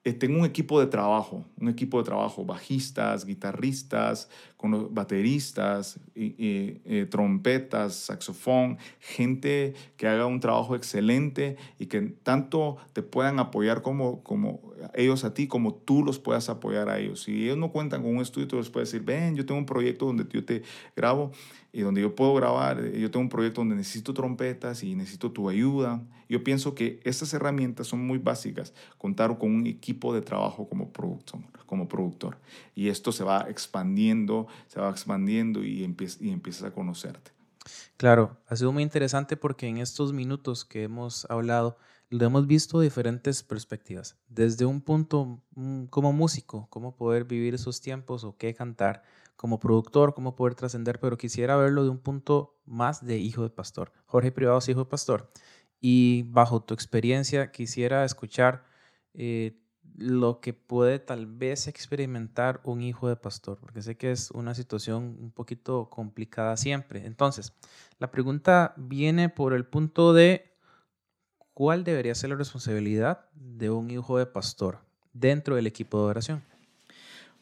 eh, 0.03 0.15
tengo 0.15 0.39
un 0.39 0.47
equipo 0.47 0.81
de 0.81 0.87
trabajo, 0.87 1.45
un 1.59 1.69
equipo 1.69 1.99
de 1.99 2.05
trabajo, 2.05 2.45
bajistas, 2.45 3.27
guitarristas, 3.27 4.31
con 4.57 4.95
bateristas, 4.95 6.01
eh, 6.15 7.07
trompetas, 7.11 7.95
saxofón, 7.95 8.79
gente 8.99 9.75
que 9.97 10.07
haga 10.09 10.27
un 10.27 10.41
trabajo 10.41 10.75
excelente 10.75 11.57
y 11.79 11.87
que 11.87 12.01
tanto 12.01 12.79
te 12.93 13.03
puedan 13.03 13.39
apoyar 13.41 13.83
como, 13.83 14.23
como 14.23 14.73
ellos 14.95 15.25
a 15.25 15.35
ti, 15.35 15.47
como 15.47 15.75
tú 15.75 16.05
los 16.05 16.19
puedas 16.19 16.49
apoyar 16.49 16.89
a 16.89 16.99
ellos. 16.99 17.23
Si 17.23 17.45
ellos 17.45 17.59
no 17.59 17.71
cuentan 17.71 18.03
con 18.03 18.15
un 18.15 18.23
estudio, 18.23 18.49
tú 18.49 18.57
les 18.57 18.71
puedes 18.71 18.91
decir, 18.91 19.05
ven, 19.05 19.37
yo 19.37 19.45
tengo 19.45 19.59
un 19.59 19.67
proyecto 19.67 20.07
donde 20.07 20.27
yo 20.31 20.45
te 20.45 20.63
grabo 20.97 21.33
y 21.73 21.83
donde 21.83 22.01
yo 22.01 22.15
puedo 22.15 22.35
grabar, 22.35 22.81
eh, 22.81 23.01
yo 23.01 23.11
tengo 23.11 23.23
un 23.23 23.29
proyecto 23.29 23.61
donde 23.61 23.77
necesito 23.77 24.13
trompetas 24.13 24.83
y 24.83 24.95
necesito 24.95 25.31
tu 25.31 25.49
ayuda. 25.49 26.03
Yo 26.29 26.43
pienso 26.43 26.75
que 26.75 27.01
estas 27.05 27.33
herramientas 27.35 27.87
son 27.87 28.07
muy 28.07 28.19
básicas, 28.19 28.75
contar 28.99 29.39
con 29.39 29.55
un 29.55 29.67
equipo 29.67 30.15
de 30.15 30.23
trabajo 30.23 30.69
como 30.69 30.93
productor, 30.93 31.41
como 31.67 31.89
productor. 31.89 32.39
Y 32.75 32.89
esto 32.89 33.13
se 33.13 33.25
va 33.25 33.47
expandiendo, 33.49 34.47
se 34.67 34.81
va 34.81 34.91
expandiendo 34.91 35.65
y, 35.65 35.85
y 36.21 36.31
empiezas 36.31 36.65
a 36.65 36.73
conocerte. 36.73 37.33
Claro, 37.97 38.39
ha 38.47 38.57
sido 38.57 38.73
muy 38.73 38.83
interesante 38.83 39.37
porque 39.37 39.67
en 39.67 39.79
estos 39.79 40.13
minutos 40.13 40.65
que 40.65 40.85
hemos 40.85 41.27
hablado, 41.31 41.77
lo 42.11 42.27
hemos 42.27 42.47
visto 42.47 42.81
diferentes 42.81 43.45
perspectivas. 43.45 44.17
Desde 44.29 44.65
un 44.65 44.81
punto 44.81 45.41
mm, 45.55 45.85
como 45.85 46.13
músico, 46.13 46.67
cómo 46.69 46.97
poder 46.97 47.25
vivir 47.25 47.55
esos 47.55 47.81
tiempos 47.81 48.25
o 48.25 48.37
qué 48.37 48.53
cantar 48.53 49.05
como 49.41 49.59
productor, 49.59 50.13
cómo 50.13 50.37
poder 50.37 50.55
trascender, 50.55 51.01
pero 51.01 51.17
quisiera 51.17 51.57
verlo 51.57 51.83
de 51.83 51.89
un 51.89 51.99
punto 51.99 52.61
más 52.67 53.07
de 53.07 53.17
hijo 53.17 53.43
de 53.43 53.49
pastor. 53.49 53.91
Jorge 54.05 54.33
Privado 54.33 54.59
es 54.59 54.69
hijo 54.69 54.81
de 54.81 54.91
pastor. 54.91 55.33
Y 55.81 56.25
bajo 56.25 56.63
tu 56.63 56.75
experiencia, 56.75 57.51
quisiera 57.51 58.05
escuchar 58.05 58.67
eh, 59.15 59.59
lo 59.97 60.41
que 60.41 60.53
puede 60.53 60.99
tal 60.99 61.25
vez 61.25 61.69
experimentar 61.69 62.61
un 62.65 62.83
hijo 62.83 63.09
de 63.09 63.17
pastor, 63.17 63.57
porque 63.59 63.81
sé 63.81 63.97
que 63.97 64.13
es 64.13 64.31
una 64.31 64.55
situación 64.55 65.17
un 65.19 65.33
poquito 65.33 65.89
complicada 65.89 66.59
siempre. 66.59 67.07
Entonces, 67.07 67.55
la 67.99 68.11
pregunta 68.11 68.75
viene 68.77 69.31
por 69.31 69.55
el 69.55 69.65
punto 69.65 70.13
de 70.13 70.55
cuál 71.55 71.83
debería 71.83 72.15
ser 72.15 72.29
la 72.29 72.37
responsabilidad 72.37 73.31
de 73.33 73.71
un 73.71 73.91
hijo 73.91 74.19
de 74.19 74.27
pastor 74.27 74.81
dentro 75.15 75.57
del 75.57 75.67
equipo 75.67 75.97
de 75.97 76.11
oración. 76.11 76.50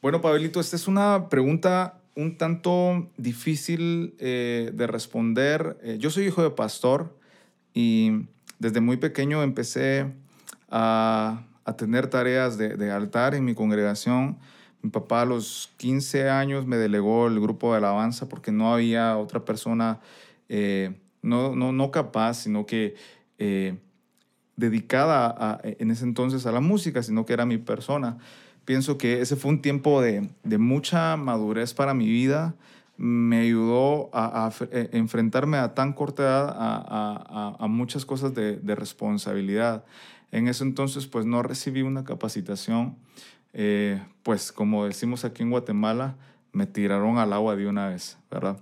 Bueno, 0.01 0.21
Pablito, 0.21 0.61
esta 0.61 0.77
es 0.77 0.87
una 0.87 1.29
pregunta 1.29 1.99
un 2.15 2.37
tanto 2.37 3.11
difícil 3.17 4.15
eh, 4.21 4.71
de 4.73 4.87
responder. 4.87 5.77
Eh, 5.83 5.97
yo 5.99 6.11
soy 6.11 6.27
hijo 6.27 6.41
de 6.41 6.51
pastor 6.51 7.19
y 7.75 8.27
desde 8.61 8.81
muy 8.81 8.99
pequeño 8.99 9.43
empecé 9.43 10.07
a, 10.71 11.45
tener 11.77 12.07
tareas 12.07 12.57
de, 12.57 12.91
altar 12.93 13.35
en 13.35 13.45
mi 13.45 13.57
congregación. 13.57 14.39
Mi 14.83 14.91
papá 14.91 15.23
a 15.23 15.25
los 15.25 15.73
15 15.79 16.31
años 16.31 16.65
me 16.65 16.77
delegó 16.77 17.27
el 17.27 17.41
grupo 17.41 17.73
de 17.73 17.79
alabanza 17.79 18.29
porque 18.29 18.53
no 18.53 18.73
había 18.73 19.17
otra 19.17 19.45
persona, 19.45 19.99
eh, 20.49 20.97
no, 21.23 21.57
no, 21.57 21.73
no, 21.73 21.91
capaz, 21.91 22.35
sino 22.35 22.67
que 22.67 22.95
dedicada 24.57 25.61
en 25.65 25.91
ese 25.91 26.05
entonces 26.05 26.47
a 26.47 26.53
la 26.53 26.61
música, 26.61 27.03
sino 27.03 27.27
que 27.27 27.33
era 27.33 27.45
mi 27.47 27.59
persona 27.59 28.19
pienso 28.69 28.99
que 28.99 29.23
ese 29.23 29.35
fue 29.35 29.51
un 29.51 29.63
tiempo 29.63 30.03
de, 30.03 30.29
mucha 30.59 31.17
madurez 31.17 31.73
para 31.73 31.95
mi 31.95 32.05
vida. 32.07 32.55
Me 32.99 33.41
ayudó 33.41 34.11
a, 34.13 34.53
eh, 34.71 34.91
enfrentarme 34.93 35.57
a 35.57 35.73
tan 35.73 35.95
corta 35.95 36.23
edad 36.23 36.55
a, 36.55 37.67
muchas 37.67 38.05
cosas 38.05 38.35
de, 38.35 38.75
responsabilidad. 38.75 39.87
En 40.33 40.49
ese 40.49 40.65
entonces, 40.65 41.07
pues 41.07 41.25
no 41.25 41.43
recibí 41.43 41.81
una 41.81 42.05
capacitación. 42.05 42.99
Eh, 43.55 44.03
pues 44.23 44.53
como 44.53 44.85
decimos 44.85 45.25
aquí 45.25 45.43
en 45.43 45.49
Guatemala, 45.49 46.17
me 46.53 46.67
tiraron 46.67 47.19
al 47.19 47.33
agua 47.33 47.57
de 47.57 47.67
una 47.67 47.89
vez, 47.89 48.19
¿verdad? 48.31 48.59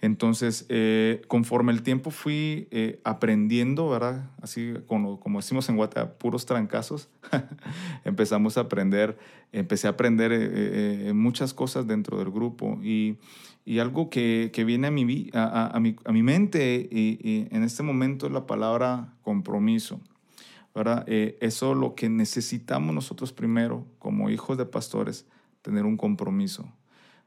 Entonces, 0.00 0.66
eh, 0.68 1.22
conforme 1.28 1.72
el 1.72 1.82
tiempo 1.82 2.10
fui 2.10 2.68
eh, 2.70 3.00
aprendiendo, 3.04 3.88
¿verdad? 3.88 4.30
Así 4.42 4.74
como, 4.86 5.18
como 5.18 5.40
decimos 5.40 5.68
en 5.68 5.76
Guatemala, 5.76 6.12
puros 6.18 6.44
trancazos, 6.46 7.08
empezamos 8.04 8.58
a 8.58 8.62
aprender, 8.62 9.16
empecé 9.52 9.86
a 9.86 9.90
aprender 9.90 10.30
eh, 10.34 11.12
muchas 11.14 11.54
cosas 11.54 11.86
dentro 11.86 12.18
del 12.18 12.30
grupo 12.30 12.78
y, 12.82 13.16
y 13.64 13.78
algo 13.78 14.10
que, 14.10 14.50
que, 14.52 14.64
viene 14.64 14.88
a 14.88 14.90
mi, 14.90 15.30
a, 15.32 15.78
mi, 15.80 15.96
a 16.04 16.12
mi 16.12 16.22
mente 16.22 16.86
y, 16.90 17.48
en 17.50 17.62
este 17.62 17.82
momento 17.82 18.26
es 18.26 18.32
la 18.32 18.46
palabra 18.46 19.14
compromiso. 19.22 20.00
¿verdad? 20.74 21.04
eso 21.06 21.70
es 21.70 21.78
lo 21.78 21.94
que 21.94 22.08
necesitamos 22.08 22.92
nosotros 22.92 23.32
primero 23.32 23.86
como 24.00 24.28
hijos 24.28 24.58
de 24.58 24.66
pastores, 24.66 25.24
tener 25.62 25.84
un 25.84 25.96
compromiso 25.96 26.68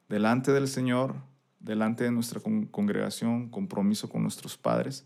delante 0.10 0.52
del 0.52 0.68
Señor, 0.68 1.16
delante 1.60 2.04
de 2.04 2.12
nuestra 2.12 2.42
congregación, 2.72 3.50
compromiso 3.50 4.10
con 4.10 4.24
nuestros 4.24 4.58
padres. 4.58 5.06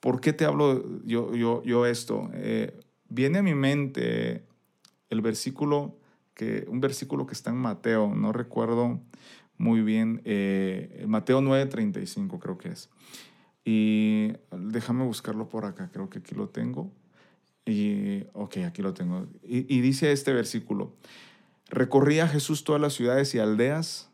¿Por 0.00 0.20
qué 0.20 0.32
te 0.32 0.44
hablo 0.44 1.02
yo, 1.04 1.34
yo, 1.34 1.62
yo 1.62 1.86
esto? 1.86 2.30
Eh, 2.34 2.78
viene 3.08 3.38
a 3.38 3.42
mi 3.42 3.54
mente 3.54 4.44
el 5.10 5.20
versículo, 5.20 5.98
que, 6.34 6.66
un 6.68 6.80
versículo 6.80 7.26
que 7.26 7.34
está 7.34 7.50
en 7.50 7.56
Mateo, 7.56 8.14
no 8.14 8.32
recuerdo 8.32 9.00
muy 9.56 9.82
bien, 9.82 10.20
eh, 10.24 11.04
Mateo 11.06 11.40
9:35 11.40 12.38
creo 12.38 12.58
que 12.58 12.70
es. 12.70 12.90
Y 13.64 14.32
déjame 14.50 15.04
buscarlo 15.04 15.48
por 15.48 15.64
acá, 15.64 15.90
creo 15.92 16.10
que 16.10 16.18
aquí 16.18 16.34
lo 16.34 16.48
tengo. 16.48 16.92
Y, 17.64 18.24
ok, 18.34 18.58
aquí 18.66 18.82
lo 18.82 18.92
tengo. 18.92 19.26
Y, 19.42 19.74
y 19.74 19.80
dice 19.80 20.12
este 20.12 20.34
versículo, 20.34 20.96
recorría 21.70 22.28
Jesús 22.28 22.64
todas 22.64 22.82
las 22.82 22.92
ciudades 22.92 23.34
y 23.34 23.38
aldeas 23.38 24.10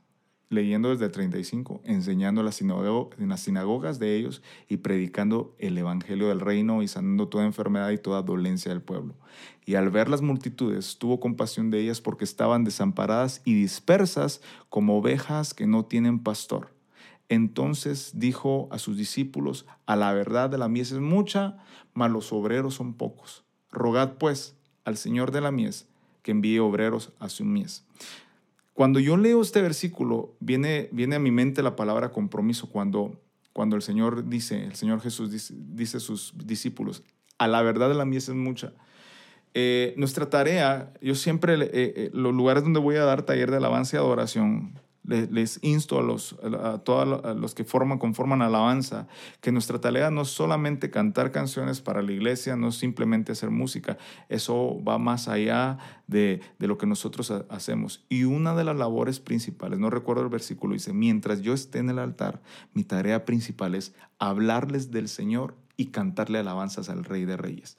leyendo 0.50 0.90
desde 0.90 1.07
el 1.07 1.12
35, 1.12 1.80
enseñando 1.85 2.40
en 2.40 3.28
las 3.28 3.40
sinagogas 3.40 3.99
de 3.99 4.16
ellos 4.16 4.42
y 4.69 4.78
predicando 4.78 5.54
el 5.59 5.78
evangelio 5.78 6.28
del 6.28 6.40
reino 6.40 6.83
y 6.83 6.88
sanando 6.88 7.28
toda 7.28 7.47
enfermedad 7.47 7.90
y 7.90 7.99
toda 7.99 8.23
dolencia 8.23 8.71
del 8.71 8.83
pueblo. 8.83 9.14
Y 9.64 9.76
al 9.76 9.90
ver 9.90 10.09
las 10.09 10.23
multitudes, 10.23 10.99
tuvo 10.99 11.21
compasión 11.21 11.71
de 11.71 11.80
ellas 11.80 12.00
porque 12.00 12.25
estaban 12.25 12.64
desamparadas 12.64 13.42
y 13.45 13.54
dispersas 13.54 14.42
como 14.69 14.99
ovejas 14.99 15.54
que 15.54 15.69
no 15.69 15.85
tienen 15.85 16.19
pastor. 16.19 16.75
Entonces 17.28 18.11
dijo 18.16 18.69
a 18.73 18.78
sus 18.80 18.97
discípulos, 18.97 19.66
a 19.87 19.95
la 19.95 20.12
verdad 20.12 20.50
de 20.50 20.59
la 20.59 20.69
mies 20.69 20.90
es 20.90 20.99
mucha, 20.99 21.59
mas 21.95 22.11
los 22.11 22.33
obreros 22.33 22.75
son 22.75 22.95
pocos. 22.95 23.45
Rogad 23.71 24.14
pues 24.14 24.57
al 24.85 24.97
Señor 24.97 25.30
de 25.30 25.40
la 25.40 25.52
mies 25.52 25.87
que 26.23 26.33
envíe 26.33 26.59
obreros 26.59 27.12
a 27.21 27.28
su 27.28 27.45
mies. 27.45 27.85
Cuando 28.75 29.00
yo 29.00 29.17
leo 29.17 29.43
este 29.43 29.62
versículo, 29.62 30.37
viene, 30.41 30.89
viene 30.93 31.17
a 31.17 31.19
mi 31.19 31.31
mente 31.31 31.62
la 31.62 31.77
palabra 31.77 32.11
compromiso 32.11 32.71
cuando, 32.71 33.21
cuando 33.53 33.77
el 33.77 33.83
Señor 33.83 34.29
dice, 34.29 34.65
el 34.65 34.75
Señor 34.75 35.00
Jesús 35.00 35.31
dice, 35.31 35.97
a 35.97 36.00
sus 36.00 36.33
discípulos, 36.37 37.03
a 37.39 37.49
la 37.49 37.62
verdad 37.62 37.89
de 37.89 37.95
la 37.95 38.05
mies 38.05 38.29
es 38.29 38.35
mucha. 38.35 38.73
Eh, 39.53 39.95
nuestra 39.97 40.31
tarea, 40.31 40.93
yo 41.00 41.15
siempre, 41.15 41.55
eh, 41.55 41.69
eh, 41.73 42.11
los 42.12 42.33
lugares 42.33 42.62
donde 42.62 42.79
voy 42.79 42.97
a 42.97 43.05
dar 43.05 43.23
taller 43.23 43.50
de 43.50 43.57
alabanza 43.57 43.97
y 43.97 43.99
adoración, 43.99 44.79
les, 45.04 45.59
insto 45.62 45.99
a, 45.99 46.02
los, 46.02 46.37
a 46.42 46.78
todos 46.78 47.37
los 47.37 47.54
que 47.54 47.64
forman, 47.64 47.99
conforman 47.99 48.42
alabanza, 48.42 49.09
que 49.40 49.52
nuestra 49.52 49.80
tarea 49.80 50.11
no 50.11 50.23
es 50.23 50.28
solamente 50.28 50.90
cantar 50.90 51.33
canciones 51.33 51.80
para 51.80 52.02
la 52.02 52.12
iglesia, 52.12 52.57
no 52.57 52.69
es 52.69 52.76
simplemente 52.76 53.33
hacer 53.33 53.50
música, 53.50 53.99
eso 54.28 54.83
va 54.87 54.99
más 54.99 55.28
allá 55.28 55.78
de, 56.07 56.40
de 56.59 56.66
lo 56.66 56.78
que 56.78 56.87
nosotros 56.87 57.30
hacemos. 57.49 58.04
Y 58.09 58.25
una 58.25 58.54
de 58.54 58.64
las 58.64 58.76
labores 58.76 59.21
principales, 59.21 59.78
no 59.78 59.90
recuerdo 59.90 60.23
el 60.23 60.28
versículo, 60.28 60.75
dice, 60.75 60.92
mientras 60.92 61.40
yo 61.40 61.54
esté 61.54 61.78
en 61.78 61.90
el 61.90 61.99
altar, 61.99 62.40
mi 62.75 62.85
tarea 62.85 63.25
principal 63.25 63.75
es 63.75 63.95
hablarles 64.19 64.90
del 64.90 65.09
Señor 65.09 65.57
y 65.76 65.87
cantarle 65.87 66.38
alabanzas 66.38 66.90
al 66.90 67.04
Rey 67.04 67.25
de 67.25 67.38
Reyes. 67.38 67.78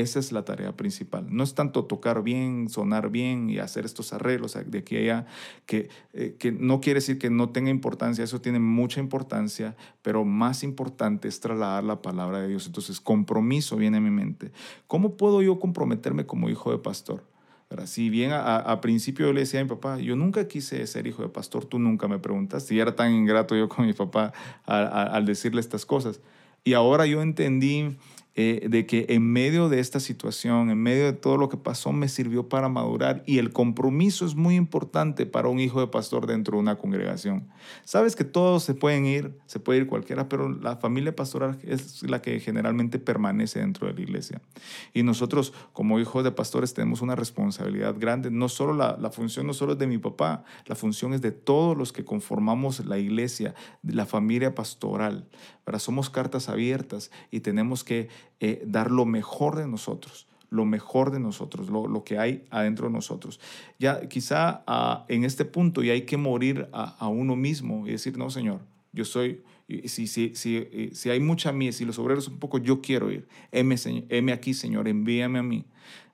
Esa 0.00 0.18
es 0.18 0.32
la 0.32 0.44
tarea 0.44 0.76
principal. 0.76 1.26
No 1.30 1.44
es 1.44 1.54
tanto 1.54 1.84
tocar 1.84 2.24
bien, 2.24 2.68
sonar 2.68 3.10
bien 3.10 3.48
y 3.48 3.58
hacer 3.58 3.84
estos 3.84 4.12
arreglos 4.12 4.58
de 4.66 4.78
aquí 4.78 4.96
a 4.96 4.98
allá, 4.98 5.26
que, 5.66 5.88
eh, 6.12 6.34
que 6.36 6.50
no 6.50 6.80
quiere 6.80 6.98
decir 6.98 7.18
que 7.18 7.30
no 7.30 7.50
tenga 7.50 7.70
importancia, 7.70 8.24
eso 8.24 8.40
tiene 8.40 8.58
mucha 8.58 8.98
importancia, 8.98 9.76
pero 10.02 10.24
más 10.24 10.64
importante 10.64 11.28
es 11.28 11.38
trasladar 11.38 11.84
la 11.84 12.02
palabra 12.02 12.40
de 12.40 12.48
Dios. 12.48 12.66
Entonces, 12.66 13.00
compromiso 13.00 13.76
viene 13.76 13.98
a 13.98 14.00
mi 14.00 14.10
mente. 14.10 14.50
¿Cómo 14.88 15.16
puedo 15.16 15.42
yo 15.42 15.60
comprometerme 15.60 16.26
como 16.26 16.48
hijo 16.48 16.72
de 16.72 16.78
pastor? 16.78 17.22
Si 17.86 18.10
bien 18.10 18.30
a, 18.32 18.80
principio 18.80 19.26
yo 19.26 19.32
le 19.32 19.40
decía 19.40 19.60
a 19.60 19.64
mi 19.64 19.68
papá, 19.68 19.98
yo 19.98 20.16
nunca 20.16 20.46
quise 20.48 20.84
ser 20.86 21.06
hijo 21.06 21.22
de 21.22 21.28
pastor, 21.28 21.64
tú 21.64 21.78
nunca 21.78 22.08
me 22.08 22.18
preguntas, 22.18 22.64
si 22.64 22.78
era 22.78 22.94
tan 22.94 23.12
ingrato 23.12 23.56
yo 23.56 23.68
con 23.68 23.86
mi 23.86 23.92
papá 23.92 24.32
al 24.64 25.24
decirle 25.24 25.60
estas 25.60 25.86
cosas. 25.86 26.20
Y 26.62 26.72
ahora 26.72 27.06
yo 27.06 27.20
entendí 27.20 27.96
eh, 28.36 28.66
de 28.68 28.84
que 28.84 29.06
en 29.10 29.30
medio 29.30 29.68
de 29.68 29.78
esta 29.78 30.00
situación, 30.00 30.70
en 30.70 30.82
medio 30.82 31.04
de 31.04 31.12
todo 31.12 31.36
lo 31.36 31.48
que 31.48 31.56
pasó, 31.56 31.92
me 31.92 32.08
sirvió 32.08 32.48
para 32.48 32.68
madurar 32.68 33.22
y 33.26 33.38
el 33.38 33.52
compromiso 33.52 34.26
es 34.26 34.34
muy 34.34 34.56
importante 34.56 35.24
para 35.24 35.48
un 35.48 35.60
hijo 35.60 35.80
de 35.80 35.86
pastor 35.86 36.26
dentro 36.26 36.56
de 36.56 36.62
una 36.62 36.76
congregación. 36.76 37.48
Sabes 37.84 38.16
que 38.16 38.24
todos 38.24 38.64
se 38.64 38.74
pueden 38.74 39.06
ir, 39.06 39.38
se 39.46 39.60
puede 39.60 39.80
ir 39.80 39.86
cualquiera, 39.86 40.28
pero 40.28 40.48
la 40.48 40.76
familia 40.76 41.14
pastoral 41.14 41.58
es 41.62 42.02
la 42.02 42.22
que 42.22 42.40
generalmente 42.40 42.98
permanece 42.98 43.60
dentro 43.60 43.86
de 43.86 43.94
la 43.94 44.00
iglesia. 44.00 44.40
Y 44.92 45.04
nosotros 45.04 45.52
como 45.72 46.00
hijos 46.00 46.24
de 46.24 46.32
pastores 46.32 46.74
tenemos 46.74 47.02
una 47.02 47.14
responsabilidad 47.14 47.94
grande. 47.98 48.30
No 48.30 48.48
solo 48.48 48.74
la, 48.74 49.10
función 49.10 49.46
no 49.46 49.54
solo 49.54 49.74
es 49.74 49.78
de 49.78 49.86
mi 49.86 49.98
papá, 49.98 50.44
la 50.66 50.74
función 50.74 51.14
es 51.14 51.22
de 51.22 51.30
todos 51.30 51.76
los 51.76 51.92
que 51.92 52.04
conformamos 52.04 52.84
la 52.84 52.98
iglesia, 52.98 53.54
la 53.82 54.06
familia 54.06 54.54
pastoral. 54.54 55.28
Pero 55.64 55.78
somos 55.78 56.10
cartas 56.10 56.48
abiertas 56.48 57.10
y 57.30 57.40
tenemos 57.40 57.84
que 57.84 58.08
eh, 58.40 58.62
dar 58.66 58.90
lo 58.90 59.04
mejor 59.04 59.56
de 59.56 59.66
nosotros, 59.66 60.26
lo 60.50 60.64
mejor 60.64 61.10
de 61.10 61.20
nosotros, 61.20 61.68
lo, 61.70 62.04
que 62.04 62.18
hay 62.18 62.44
adentro 62.50 62.88
de 62.88 62.92
nosotros. 62.92 63.40
Ya 63.78 64.08
quizá 64.08 64.62
ah, 64.66 65.04
en 65.08 65.24
este 65.24 65.44
punto 65.44 65.82
ya 65.82 65.92
hay 65.92 66.02
que 66.02 66.16
morir 66.16 66.68
a, 66.72 67.08
uno 67.08 67.36
mismo 67.36 67.86
y 67.86 67.92
decir, 67.92 68.16
no, 68.18 68.30
Señor, 68.30 68.60
yo 68.92 69.04
soy, 69.04 69.42
si, 69.86 70.06
si, 70.06 70.34
si, 70.34 70.56
eh, 70.56 70.90
si 70.92 71.10
hay 71.10 71.20
mucha 71.20 71.52
mí, 71.52 71.72
si 71.72 71.84
los 71.84 71.98
obreros 71.98 72.28
un 72.28 72.38
poco, 72.38 72.58
yo 72.58 72.80
quiero 72.80 73.10
ir. 73.10 73.26
Heme, 73.50 74.32
aquí, 74.32 74.54
Señor, 74.54 74.88
envíame 74.88 75.38
a 75.38 75.42
mí. 75.42 75.64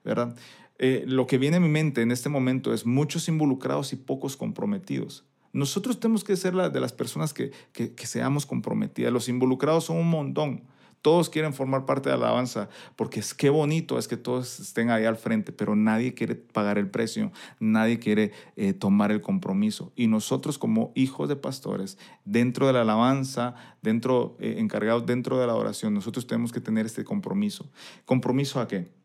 ¿verdad? 0.03 0.35
Eh, 0.79 1.03
lo 1.07 1.27
que 1.27 1.37
viene 1.37 1.57
a 1.57 1.59
mi 1.59 1.69
mente 1.69 2.01
en 2.01 2.11
este 2.11 2.29
momento 2.29 2.73
es 2.73 2.85
muchos 2.85 3.27
involucrados 3.27 3.93
y 3.93 3.97
pocos 3.97 4.35
comprometidos. 4.35 5.25
Nosotros 5.53 5.99
tenemos 5.99 6.23
que 6.23 6.35
ser 6.35 6.55
la, 6.55 6.69
de 6.69 6.79
las 6.79 6.93
personas 6.93 7.33
que, 7.33 7.51
que, 7.73 7.93
que 7.93 8.07
seamos 8.07 8.45
comprometidas. 8.45 9.11
Los 9.11 9.29
involucrados 9.29 9.85
son 9.85 9.97
un 9.97 10.09
montón. 10.09 10.63
Todos 11.01 11.29
quieren 11.29 11.53
formar 11.53 11.85
parte 11.85 12.09
de 12.09 12.17
la 12.17 12.27
alabanza 12.27 12.69
porque 12.95 13.19
es 13.19 13.33
que 13.33 13.49
bonito 13.49 13.97
es 13.97 14.07
que 14.07 14.17
todos 14.17 14.59
estén 14.59 14.89
ahí 14.89 15.05
al 15.05 15.17
frente, 15.17 15.51
pero 15.51 15.75
nadie 15.75 16.13
quiere 16.13 16.35
pagar 16.35 16.77
el 16.77 16.89
precio, 16.89 17.31
nadie 17.59 17.99
quiere 17.99 18.31
eh, 18.55 18.73
tomar 18.73 19.11
el 19.11 19.21
compromiso. 19.21 19.91
Y 19.95 20.07
nosotros 20.07 20.57
como 20.57 20.91
hijos 20.95 21.27
de 21.27 21.35
pastores, 21.35 21.97
dentro 22.25 22.67
de 22.67 22.73
la 22.73 22.81
alabanza, 22.81 23.55
dentro, 23.81 24.37
eh, 24.39 24.55
encargados 24.59 25.05
dentro 25.05 25.39
de 25.39 25.47
la 25.47 25.55
oración, 25.55 25.93
nosotros 25.93 26.27
tenemos 26.27 26.51
que 26.51 26.61
tener 26.61 26.85
este 26.85 27.03
compromiso. 27.03 27.69
¿Compromiso 28.05 28.59
a 28.59 28.67
qué? 28.67 29.00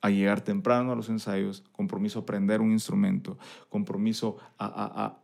A 0.00 0.10
llegar 0.10 0.42
temprano 0.42 0.92
a 0.92 0.96
los 0.96 1.08
ensayos, 1.08 1.64
compromiso 1.72 2.20
a 2.20 2.22
aprender 2.22 2.60
un 2.60 2.70
instrumento, 2.70 3.36
compromiso 3.68 4.36
a, 4.58 5.16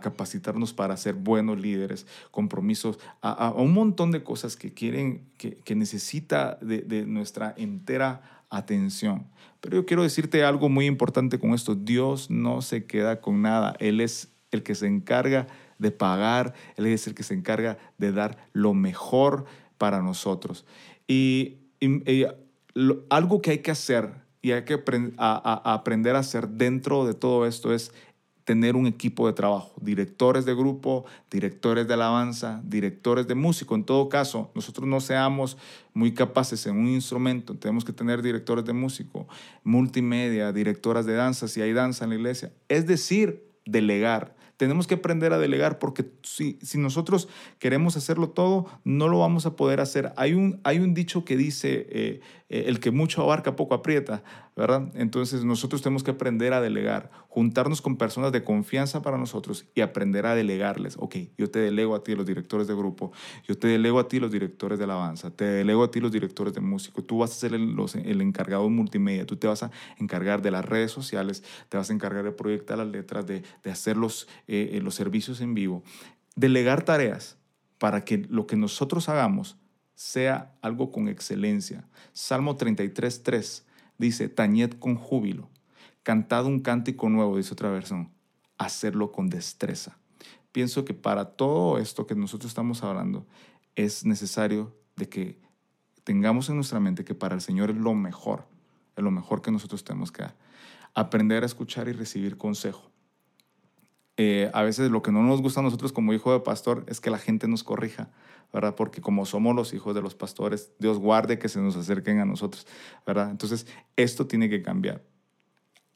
capacitarnos 0.00 0.72
para 0.72 0.96
ser 0.96 1.14
buenos 1.14 1.60
líderes, 1.60 2.06
compromisos 2.30 2.98
a, 3.22 3.52
un 3.56 3.72
montón 3.72 4.12
de 4.12 4.22
cosas 4.22 4.56
que 4.56 4.72
quieren, 4.72 5.26
que, 5.36 5.74
necesita 5.74 6.58
de, 6.60 6.82
de, 6.82 7.06
nuestra 7.06 7.54
entera 7.56 8.44
atención. 8.50 9.26
Pero 9.60 9.76
yo 9.76 9.86
quiero 9.86 10.04
decirte 10.04 10.44
algo 10.44 10.68
muy 10.68 10.86
importante 10.86 11.40
con 11.40 11.52
esto, 11.52 11.74
Dios 11.74 12.30
no 12.30 12.62
se 12.62 12.86
queda 12.86 13.20
con 13.20 13.42
nada, 13.42 13.74
Él 13.80 14.00
es 14.00 14.32
el 14.52 14.62
que 14.62 14.76
se 14.76 14.86
encarga 14.86 15.48
de 15.78 15.90
pagar, 15.90 16.54
Él 16.76 16.86
es 16.86 17.08
el 17.08 17.14
que 17.14 17.24
se 17.24 17.34
encarga 17.34 17.78
de 17.98 18.12
dar 18.12 18.48
lo 18.52 18.74
mejor 18.74 19.44
para 19.76 20.02
nosotros. 20.02 20.64
y, 21.08 21.58
y 21.80 22.26
algo 23.08 23.40
que 23.40 23.50
hay 23.50 23.58
que 23.58 23.70
hacer 23.70 24.10
y 24.42 24.52
hay 24.52 24.64
que 24.64 24.74
aprender 24.74 26.16
a 26.16 26.18
hacer 26.18 26.48
dentro 26.48 27.06
de 27.06 27.14
todo 27.14 27.46
esto 27.46 27.72
es 27.72 27.92
tener 28.44 28.76
un 28.76 28.86
equipo 28.86 29.26
de 29.26 29.32
trabajo, 29.32 29.72
directores 29.80 30.44
de 30.44 30.54
grupo, 30.54 31.06
directores 31.30 31.88
de 31.88 31.94
alabanza, 31.94 32.60
directores 32.62 33.26
de 33.26 33.34
músico. 33.34 33.74
En 33.74 33.84
todo 33.84 34.08
caso, 34.08 34.50
nosotros 34.54 34.86
no 34.86 35.00
seamos 35.00 35.56
muy 35.94 36.12
capaces 36.12 36.66
en 36.66 36.76
un 36.76 36.88
instrumento, 36.88 37.54
tenemos 37.56 37.84
que 37.84 37.92
tener 37.92 38.20
directores 38.20 38.64
de 38.66 38.74
músico, 38.74 39.26
multimedia, 39.62 40.52
directoras 40.52 41.06
de 41.06 41.14
danza, 41.14 41.48
si 41.48 41.62
hay 41.62 41.72
danza 41.72 42.04
en 42.04 42.10
la 42.10 42.16
iglesia. 42.16 42.52
Es 42.68 42.86
decir, 42.86 43.48
delegar. 43.64 44.36
Tenemos 44.56 44.86
que 44.86 44.94
aprender 44.94 45.32
a 45.32 45.38
delegar 45.38 45.78
porque 45.78 46.06
si, 46.22 46.58
si 46.62 46.78
nosotros 46.78 47.28
queremos 47.58 47.96
hacerlo 47.96 48.30
todo, 48.30 48.66
no 48.84 49.08
lo 49.08 49.18
vamos 49.18 49.46
a 49.46 49.56
poder 49.56 49.80
hacer. 49.80 50.12
Hay 50.16 50.34
un, 50.34 50.60
hay 50.64 50.78
un 50.78 50.94
dicho 50.94 51.24
que 51.24 51.36
dice, 51.36 51.86
eh, 51.90 52.20
eh, 52.48 52.64
el 52.66 52.80
que 52.80 52.90
mucho 52.90 53.22
abarca, 53.22 53.56
poco 53.56 53.74
aprieta, 53.74 54.22
¿verdad? 54.56 54.88
Entonces 54.94 55.44
nosotros 55.44 55.82
tenemos 55.82 56.04
que 56.04 56.12
aprender 56.12 56.52
a 56.52 56.60
delegar, 56.60 57.10
juntarnos 57.28 57.82
con 57.82 57.96
personas 57.96 58.30
de 58.30 58.44
confianza 58.44 59.02
para 59.02 59.18
nosotros 59.18 59.66
y 59.74 59.80
aprender 59.80 60.26
a 60.26 60.36
delegarles. 60.36 60.96
Ok, 60.98 61.16
yo 61.36 61.50
te 61.50 61.58
delego 61.58 61.96
a 61.96 62.04
ti 62.04 62.14
los 62.14 62.24
directores 62.24 62.68
de 62.68 62.74
grupo, 62.74 63.12
yo 63.48 63.58
te 63.58 63.66
delego 63.66 63.98
a 63.98 64.06
ti 64.06 64.20
los 64.20 64.30
directores 64.30 64.78
de 64.78 64.84
alabanza, 64.84 65.30
te 65.32 65.44
delego 65.44 65.82
a 65.82 65.90
ti 65.90 65.98
los 65.98 66.12
directores 66.12 66.54
de 66.54 66.60
músico, 66.60 67.02
tú 67.02 67.18
vas 67.18 67.32
a 67.32 67.34
ser 67.34 67.52
el, 67.54 68.20
encargado 68.20 68.62
de 68.62 68.70
multimedia, 68.70 69.26
tú 69.26 69.36
te 69.36 69.48
vas 69.48 69.64
a 69.64 69.72
encargar 69.98 70.40
de 70.40 70.52
las 70.52 70.64
redes 70.64 70.92
sociales, 70.92 71.42
te 71.68 71.76
vas 71.76 71.90
a 71.90 71.92
encargar 71.92 72.24
de 72.24 72.32
proyectar 72.32 72.78
las 72.78 72.88
letras, 72.88 73.26
de, 73.26 73.42
hacer 73.68 73.96
los, 73.96 74.28
eh, 74.46 74.70
eh, 74.74 74.80
los 74.80 74.94
servicios 74.94 75.40
en 75.40 75.54
vivo. 75.54 75.82
Delegar 76.36 76.84
tareas 76.84 77.38
para 77.78 78.04
que 78.04 78.18
lo 78.30 78.46
que 78.46 78.56
nosotros 78.56 79.08
hagamos 79.08 79.56
sea 79.96 80.54
algo 80.62 80.92
con 80.92 81.08
excelencia. 81.08 81.88
Salmo 82.12 82.56
33, 82.56 83.22
3 83.22 83.64
dice, 83.98 84.28
tañed 84.28 84.72
con 84.72 84.96
júbilo, 84.96 85.48
cantad 86.02 86.46
un 86.46 86.60
cántico 86.60 87.08
nuevo, 87.08 87.36
dice 87.36 87.52
otra 87.52 87.70
versión, 87.70 88.10
hacerlo 88.58 89.12
con 89.12 89.28
destreza. 89.28 89.98
pienso 90.52 90.84
que 90.84 90.94
para 90.94 91.36
todo 91.36 91.78
esto 91.78 92.06
que 92.06 92.14
nosotros 92.14 92.50
estamos 92.50 92.84
hablando 92.84 93.26
es 93.74 94.04
necesario 94.04 94.76
de 94.94 95.08
que 95.08 95.40
tengamos 96.04 96.48
en 96.48 96.56
nuestra 96.56 96.78
mente 96.78 97.04
que 97.04 97.14
para 97.14 97.34
el 97.34 97.40
Señor 97.40 97.70
es 97.70 97.76
lo 97.76 97.94
mejor, 97.94 98.46
es 98.96 99.02
lo 99.02 99.10
mejor 99.10 99.42
que 99.42 99.50
nosotros 99.50 99.82
tenemos 99.82 100.12
que 100.12 100.22
dar. 100.22 100.36
Aprender 100.94 101.42
a 101.42 101.46
escuchar 101.46 101.88
y 101.88 101.92
recibir 101.92 102.36
consejo. 102.36 102.93
Eh, 104.16 104.50
a 104.54 104.62
veces 104.62 104.90
lo 104.90 105.02
que 105.02 105.10
no 105.10 105.22
nos 105.22 105.42
gusta 105.42 105.60
a 105.60 105.62
nosotros 105.62 105.92
como 105.92 106.12
hijo 106.12 106.32
de 106.32 106.40
pastor 106.40 106.84
es 106.88 107.00
que 107.00 107.10
la 107.10 107.18
gente 107.18 107.48
nos 107.48 107.64
corrija, 107.64 108.10
¿verdad? 108.52 108.74
Porque 108.76 109.00
como 109.00 109.26
somos 109.26 109.56
los 109.56 109.74
hijos 109.74 109.94
de 109.94 110.02
los 110.02 110.14
pastores, 110.14 110.72
Dios 110.78 110.98
guarde 110.98 111.38
que 111.38 111.48
se 111.48 111.60
nos 111.60 111.76
acerquen 111.76 112.20
a 112.20 112.24
nosotros, 112.24 112.66
¿verdad? 113.06 113.30
Entonces, 113.30 113.66
esto 113.96 114.26
tiene 114.26 114.48
que 114.48 114.62
cambiar. 114.62 115.02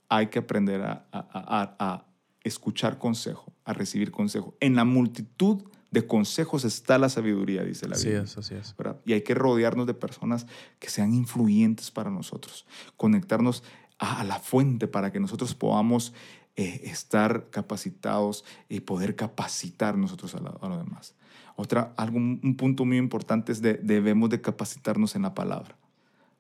Hay 0.09 0.29
que 0.29 0.41
aprender 0.41 0.83
a, 0.83 1.07
a, 1.13 1.77
a 1.79 2.07
escuchar 2.43 2.99
consejo, 2.99 3.53
a 3.65 3.73
recibir 3.73 4.11
consejo. 4.11 4.57
En 4.61 4.75
la 4.75 4.85
multitud 4.85 5.63
de 5.91 6.07
consejos 6.07 6.65
está 6.65 6.99
la 6.99 7.09
sabiduría, 7.09 7.63
dice 7.63 7.89
la 7.89 7.97
Biblia. 7.97 8.23
Así 8.23 8.39
es, 8.39 8.53
así 8.53 8.55
es. 8.55 8.75
Y 9.05 9.13
hay 9.15 9.23
que 9.23 9.35
rodearnos 9.35 9.87
de 9.87 9.95
personas 9.95 10.47
que 10.79 10.91
sean 10.91 11.15
influyentes 11.15 11.91
para 11.91 12.11
nosotros, 12.11 12.67
conectarnos 12.97 13.63
a, 13.99 14.23
la 14.25 14.39
fuente 14.39 14.87
para 14.87 15.13
que 15.13 15.21
nosotros 15.21 15.55
podamos 15.55 16.13
eh, 16.59 16.83
estar 16.85 17.49
capacitados 17.49 18.45
y 18.69 18.81
poder 18.81 19.17
capacitar 19.17 19.97
nosotros 19.97 20.35
a, 20.35 20.41
lo 20.41 20.77
demás. 20.77 21.15
Otra, 21.57 21.95
algo, 21.97 22.19
un 22.19 22.57
punto 22.57 22.85
muy 22.85 22.99
importante 22.99 23.53
es 23.53 23.63
de 23.63 23.75
debemos 23.75 24.29
de 24.29 24.41
capacitarnos 24.41 25.17
en 25.17 25.23
la 25.23 25.35
palabra, 25.35 25.77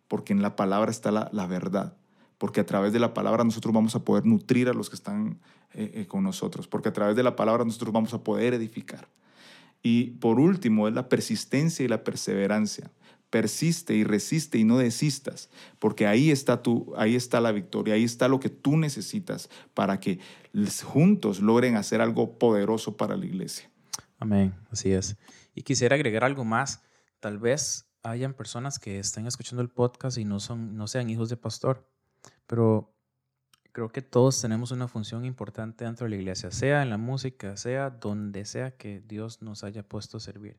porque 0.08 0.32
en 0.32 0.42
la 0.42 0.56
palabra 0.56 0.90
está 0.90 1.10
la, 1.10 1.30
la 1.32 1.46
verdad 1.46 1.94
porque 2.38 2.60
a 2.60 2.66
través 2.66 2.92
de 2.92 3.00
la 3.00 3.12
palabra 3.12 3.44
nosotros 3.44 3.74
vamos 3.74 3.94
a 3.96 4.04
poder 4.04 4.24
nutrir 4.24 4.68
a 4.68 4.72
los 4.72 4.88
que 4.88 4.96
están 4.96 5.38
eh, 5.74 5.90
eh, 5.94 6.06
con 6.06 6.22
nosotros, 6.22 6.68
porque 6.68 6.88
a 6.88 6.92
través 6.92 7.16
de 7.16 7.24
la 7.24 7.36
palabra 7.36 7.64
nosotros 7.64 7.92
vamos 7.92 8.14
a 8.14 8.22
poder 8.22 8.54
edificar. 8.54 9.08
Y 9.82 10.12
por 10.12 10.40
último 10.40 10.88
es 10.88 10.94
la 10.94 11.08
persistencia 11.08 11.84
y 11.84 11.88
la 11.88 12.04
perseverancia. 12.04 12.90
Persiste 13.30 13.94
y 13.94 14.04
resiste 14.04 14.58
y 14.58 14.64
no 14.64 14.78
desistas, 14.78 15.50
porque 15.78 16.06
ahí 16.06 16.30
está, 16.30 16.62
tu, 16.62 16.94
ahí 16.96 17.14
está 17.14 17.40
la 17.40 17.52
victoria, 17.52 17.94
ahí 17.94 18.04
está 18.04 18.26
lo 18.26 18.40
que 18.40 18.48
tú 18.48 18.76
necesitas 18.76 19.50
para 19.74 20.00
que 20.00 20.18
juntos 20.82 21.40
logren 21.40 21.76
hacer 21.76 22.00
algo 22.00 22.38
poderoso 22.38 22.96
para 22.96 23.16
la 23.16 23.26
iglesia. 23.26 23.70
Amén, 24.18 24.54
así 24.70 24.92
es. 24.92 25.16
Y 25.54 25.62
quisiera 25.62 25.94
agregar 25.94 26.24
algo 26.24 26.44
más. 26.44 26.82
Tal 27.20 27.38
vez 27.38 27.88
hayan 28.02 28.34
personas 28.34 28.78
que 28.78 28.98
estén 28.98 29.26
escuchando 29.26 29.62
el 29.62 29.68
podcast 29.68 30.18
y 30.18 30.24
no, 30.24 30.40
son, 30.40 30.76
no 30.76 30.86
sean 30.86 31.10
hijos 31.10 31.28
de 31.28 31.36
pastor, 31.36 31.88
pero 32.46 32.94
creo 33.72 33.90
que 33.90 34.02
todos 34.02 34.40
tenemos 34.40 34.70
una 34.70 34.88
función 34.88 35.24
importante 35.24 35.84
dentro 35.84 36.04
de 36.04 36.10
la 36.10 36.16
iglesia, 36.16 36.50
sea 36.50 36.82
en 36.82 36.90
la 36.90 36.98
música, 36.98 37.56
sea 37.56 37.90
donde 37.90 38.44
sea 38.44 38.76
que 38.76 39.00
Dios 39.00 39.42
nos 39.42 39.64
haya 39.64 39.82
puesto 39.82 40.16
a 40.16 40.20
servir. 40.20 40.58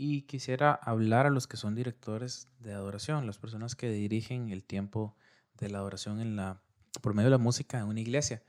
Y 0.00 0.22
quisiera 0.22 0.72
hablar 0.74 1.26
a 1.26 1.30
los 1.30 1.48
que 1.48 1.56
son 1.56 1.74
directores 1.74 2.48
de 2.60 2.72
adoración, 2.72 3.26
las 3.26 3.38
personas 3.38 3.74
que 3.74 3.90
dirigen 3.90 4.50
el 4.50 4.62
tiempo 4.62 5.16
de 5.58 5.68
la 5.70 5.78
adoración 5.78 6.20
en 6.20 6.36
la, 6.36 6.62
por 7.02 7.14
medio 7.14 7.26
de 7.26 7.32
la 7.32 7.38
música 7.38 7.80
en 7.80 7.86
una 7.86 7.98
iglesia. 7.98 8.40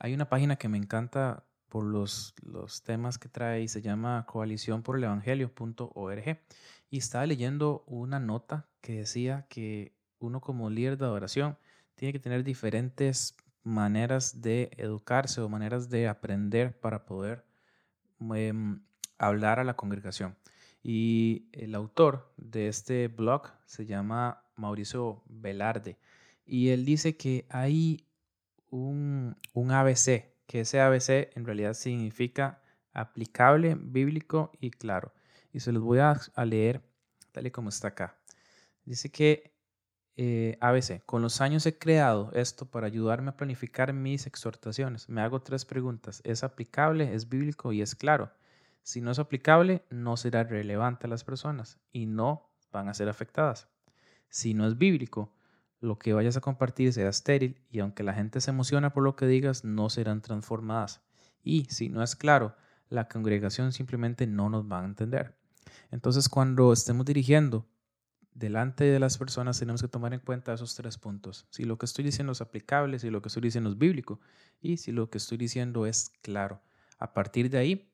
Hay 0.00 0.14
una 0.14 0.28
página 0.28 0.56
que 0.56 0.68
me 0.68 0.78
encanta 0.78 1.44
por 1.68 1.84
los, 1.84 2.34
temas 2.84 3.18
que 3.18 3.28
trae 3.28 3.62
y 3.62 3.68
se 3.68 3.82
llama 3.82 4.26
coalición 4.26 4.82
por 4.82 4.96
el 4.96 5.04
evangelio.org. 5.04 6.40
Y 6.90 6.98
estaba 6.98 7.24
leyendo 7.24 7.84
una 7.86 8.18
nota 8.18 8.66
que 8.80 8.94
decía 8.94 9.46
que 9.48 9.94
uno 10.18 10.40
como 10.40 10.70
líder 10.70 10.98
de 10.98 11.04
adoración 11.04 11.56
tiene 11.94 12.12
que 12.12 12.18
tener 12.18 12.42
diferentes 12.42 13.36
maneras 13.62 14.40
de 14.42 14.70
educarse 14.76 15.40
o 15.40 15.48
maneras 15.48 15.88
de 15.88 16.08
aprender 16.08 16.76
para 16.80 17.06
poder 17.06 17.44
em, 18.34 18.82
hablar 19.18 19.60
a 19.60 19.64
la 19.64 19.76
congregación. 19.76 20.36
Y 20.82 21.48
el 21.52 21.74
autor 21.74 22.32
de 22.36 22.68
este 22.68 23.08
blog 23.08 23.48
se 23.66 23.86
llama 23.86 24.42
Mauricio 24.56 25.22
Velarde 25.26 25.98
y 26.50 26.70
él 26.70 26.84
dice 26.84 27.16
que 27.16 27.46
hay 27.48 28.08
un, 28.70 29.36
ABC, 29.54 30.34
que 30.48 30.60
ese 30.60 30.80
ABC 30.80 31.30
en 31.36 31.44
realidad 31.44 31.74
significa 31.74 32.60
aplicable, 32.92 33.76
bíblico 33.80 34.50
y 34.60 34.72
claro. 34.72 35.12
Y 35.52 35.60
se 35.60 35.70
los 35.70 35.80
voy 35.80 36.00
a, 36.00 36.20
a 36.34 36.44
leer 36.44 36.82
tal 37.30 37.46
y 37.46 37.52
como 37.52 37.68
está 37.68 37.88
acá. 37.88 38.18
Dice 38.84 39.12
que 39.12 39.54
eh, 40.16 40.58
ABC, 40.60 41.04
con 41.06 41.22
los 41.22 41.40
años 41.40 41.64
he 41.66 41.78
creado 41.78 42.32
esto 42.34 42.66
para 42.66 42.88
ayudarme 42.88 43.30
a 43.30 43.36
planificar 43.36 43.92
mis 43.92 44.26
exhortaciones. 44.26 45.08
Me 45.08 45.20
hago 45.20 45.40
tres 45.42 45.64
preguntas. 45.64 46.20
¿Es 46.24 46.42
aplicable? 46.42 47.14
¿Es 47.14 47.28
bíblico? 47.28 47.72
Y 47.72 47.80
es 47.80 47.94
claro. 47.94 48.32
Si 48.82 49.00
no 49.00 49.10
es 49.10 49.18
aplicable, 49.18 49.84
no 49.90 50.16
será 50.16 50.44
relevante 50.44 51.06
a 51.06 51.10
las 51.10 51.24
personas 51.24 51.78
y 51.92 52.06
no 52.06 52.50
van 52.72 52.88
a 52.88 52.94
ser 52.94 53.08
afectadas. 53.08 53.68
Si 54.28 54.54
no 54.54 54.66
es 54.66 54.78
bíblico, 54.78 55.32
lo 55.80 55.98
que 55.98 56.12
vayas 56.12 56.36
a 56.36 56.40
compartir 56.40 56.92
será 56.92 57.10
estéril 57.10 57.60
y 57.70 57.80
aunque 57.80 58.02
la 58.02 58.14
gente 58.14 58.40
se 58.40 58.50
emociona 58.50 58.92
por 58.92 59.02
lo 59.02 59.16
que 59.16 59.26
digas, 59.26 59.64
no 59.64 59.90
serán 59.90 60.22
transformadas. 60.22 61.02
Y 61.42 61.64
si 61.66 61.88
no 61.88 62.02
es 62.02 62.16
claro, 62.16 62.54
la 62.88 63.08
congregación 63.08 63.72
simplemente 63.72 64.26
no 64.26 64.50
nos 64.50 64.70
va 64.70 64.82
a 64.82 64.84
entender. 64.84 65.36
Entonces, 65.90 66.28
cuando 66.28 66.72
estemos 66.72 67.06
dirigiendo 67.06 67.66
delante 68.34 68.84
de 68.84 69.00
las 69.00 69.18
personas 69.18 69.58
tenemos 69.58 69.82
que 69.82 69.88
tomar 69.88 70.14
en 70.14 70.20
cuenta 70.20 70.52
esos 70.52 70.74
tres 70.74 70.98
puntos. 70.98 71.46
Si 71.50 71.64
lo 71.64 71.78
que 71.78 71.86
estoy 71.86 72.04
diciendo 72.04 72.32
es 72.32 72.40
aplicable, 72.40 72.98
si 72.98 73.10
lo 73.10 73.22
que 73.22 73.28
estoy 73.28 73.42
diciendo 73.42 73.70
es 73.70 73.78
bíblico 73.78 74.20
y 74.60 74.76
si 74.76 74.92
lo 74.92 75.10
que 75.10 75.18
estoy 75.18 75.38
diciendo 75.38 75.86
es 75.86 76.10
claro. 76.22 76.60
A 76.98 77.12
partir 77.12 77.50
de 77.50 77.58
ahí, 77.58 77.89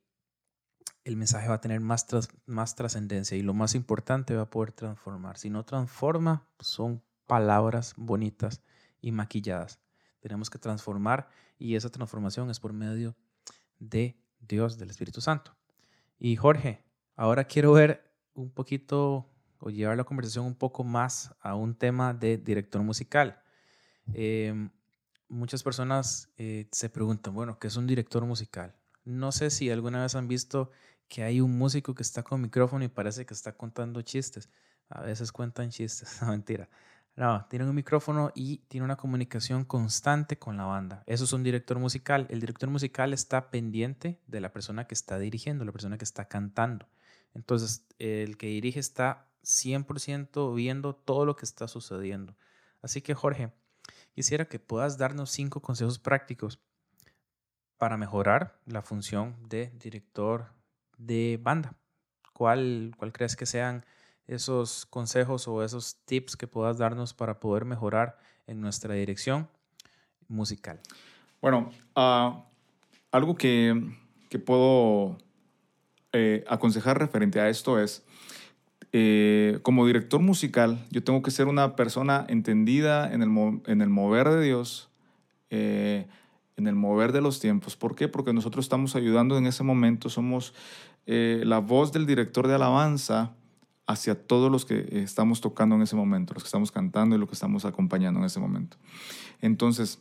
el 1.06 1.16
mensaje 1.16 1.46
va 1.46 1.54
a 1.54 1.60
tener 1.60 1.78
más, 1.78 2.04
más 2.46 2.74
trascendencia 2.74 3.36
y 3.36 3.42
lo 3.42 3.54
más 3.54 3.76
importante 3.76 4.34
va 4.34 4.42
a 4.42 4.50
poder 4.50 4.72
transformar. 4.72 5.38
Si 5.38 5.50
no 5.50 5.64
transforma, 5.64 6.48
son 6.58 7.00
palabras 7.28 7.94
bonitas 7.96 8.60
y 9.00 9.12
maquilladas. 9.12 9.78
Tenemos 10.18 10.50
que 10.50 10.58
transformar 10.58 11.28
y 11.60 11.76
esa 11.76 11.90
transformación 11.90 12.50
es 12.50 12.58
por 12.58 12.72
medio 12.72 13.14
de 13.78 14.20
Dios, 14.40 14.78
del 14.78 14.90
Espíritu 14.90 15.20
Santo. 15.20 15.54
Y 16.18 16.34
Jorge, 16.34 16.84
ahora 17.14 17.44
quiero 17.44 17.72
ver 17.72 18.12
un 18.34 18.50
poquito 18.50 19.30
o 19.60 19.70
llevar 19.70 19.96
la 19.96 20.02
conversación 20.02 20.44
un 20.44 20.56
poco 20.56 20.82
más 20.82 21.36
a 21.40 21.54
un 21.54 21.76
tema 21.76 22.14
de 22.14 22.36
director 22.36 22.82
musical. 22.82 23.40
Em, 24.12 24.70
muchas 25.28 25.62
personas 25.62 26.32
eh, 26.36 26.66
se 26.72 26.90
preguntan, 26.90 27.32
bueno, 27.32 27.60
¿qué 27.60 27.68
es 27.68 27.76
un 27.76 27.86
director 27.86 28.26
musical? 28.26 28.74
No 29.04 29.30
sé 29.30 29.50
si 29.50 29.70
alguna 29.70 30.02
vez 30.02 30.16
han 30.16 30.26
visto 30.26 30.72
que 31.08 31.22
hay 31.22 31.40
un 31.40 31.56
músico 31.56 31.94
que 31.94 32.02
está 32.02 32.22
con 32.22 32.40
micrófono 32.40 32.84
y 32.84 32.88
parece 32.88 33.26
que 33.26 33.34
está 33.34 33.52
contando 33.52 34.02
chistes. 34.02 34.48
A 34.88 35.02
veces 35.02 35.32
cuentan 35.32 35.70
chistes, 35.70 36.18
no 36.22 36.28
mentira. 36.28 36.68
No, 37.16 37.46
tiene 37.48 37.64
un 37.64 37.74
micrófono 37.74 38.30
y 38.34 38.58
tiene 38.68 38.84
una 38.84 38.96
comunicación 38.96 39.64
constante 39.64 40.38
con 40.38 40.58
la 40.58 40.64
banda. 40.64 41.02
Eso 41.06 41.24
es 41.24 41.32
un 41.32 41.42
director 41.42 41.78
musical. 41.78 42.26
El 42.28 42.40
director 42.40 42.68
musical 42.68 43.14
está 43.14 43.50
pendiente 43.50 44.20
de 44.26 44.40
la 44.40 44.52
persona 44.52 44.86
que 44.86 44.94
está 44.94 45.18
dirigiendo, 45.18 45.64
la 45.64 45.72
persona 45.72 45.96
que 45.96 46.04
está 46.04 46.26
cantando. 46.26 46.86
Entonces, 47.34 47.86
el 47.98 48.36
que 48.36 48.48
dirige 48.48 48.80
está 48.80 49.28
100% 49.44 50.54
viendo 50.54 50.94
todo 50.94 51.24
lo 51.24 51.36
que 51.36 51.46
está 51.46 51.68
sucediendo. 51.68 52.36
Así 52.82 53.00
que 53.00 53.14
Jorge, 53.14 53.50
quisiera 54.14 54.44
que 54.44 54.58
puedas 54.58 54.98
darnos 54.98 55.30
cinco 55.30 55.62
consejos 55.62 55.98
prácticos 55.98 56.60
para 57.78 57.96
mejorar 57.96 58.58
la 58.66 58.82
función 58.82 59.36
de 59.48 59.70
director 59.78 60.55
de 60.96 61.38
banda. 61.42 61.74
¿Cuál, 62.32 62.92
cuál 62.96 63.12
crees 63.12 63.36
que 63.36 63.46
sean 63.46 63.84
esos 64.26 64.86
consejos 64.86 65.48
o 65.48 65.62
esos 65.62 65.96
tips 66.04 66.36
que 66.36 66.46
puedas 66.46 66.78
darnos 66.78 67.14
para 67.14 67.40
poder 67.40 67.64
mejorar 67.64 68.18
en 68.46 68.60
nuestra 68.60 68.94
dirección 68.94 69.48
musical? 70.28 70.80
Bueno, 71.40 71.70
ah, 71.94 72.44
algo 73.12 73.36
que, 73.36 73.92
que 74.28 74.38
puedo 74.38 75.18
eh, 76.12 76.44
aconsejar 76.48 76.98
referente 76.98 77.40
a 77.40 77.48
esto 77.48 77.78
es 77.78 78.04
eh, 78.92 79.58
como 79.62 79.86
director 79.86 80.20
musical, 80.22 80.86
yo 80.90 81.02
tengo 81.04 81.20
que 81.20 81.30
ser 81.30 81.48
una 81.48 81.76
persona 81.76 82.24
entendida 82.28 83.12
en 83.12 83.22
el, 83.22 83.60
en 83.66 83.82
el 83.82 83.90
mover 83.90 84.30
de 84.30 84.42
Dios, 84.42 84.88
eh, 85.50 86.06
en 86.56 86.66
el 86.66 86.74
mover 86.74 87.12
de 87.12 87.20
los 87.20 87.40
tiempos. 87.40 87.76
¿Por 87.76 87.94
qué? 87.94 88.08
Porque 88.08 88.32
nosotros 88.32 88.64
estamos 88.64 88.96
ayudando 88.96 89.36
en 89.36 89.46
ese 89.46 89.62
momento, 89.62 90.08
somos 90.08 90.54
eh, 91.06 91.42
la 91.44 91.58
voz 91.58 91.92
del 91.92 92.06
director 92.06 92.48
de 92.48 92.54
alabanza 92.54 93.34
hacia 93.86 94.14
todos 94.26 94.50
los 94.50 94.64
que 94.64 94.88
estamos 95.02 95.40
tocando 95.40 95.76
en 95.76 95.82
ese 95.82 95.94
momento, 95.94 96.34
los 96.34 96.42
que 96.42 96.48
estamos 96.48 96.72
cantando 96.72 97.14
y 97.14 97.18
los 97.18 97.28
que 97.28 97.34
estamos 97.34 97.64
acompañando 97.64 98.18
en 98.18 98.26
ese 98.26 98.40
momento. 98.40 98.76
Entonces, 99.40 100.00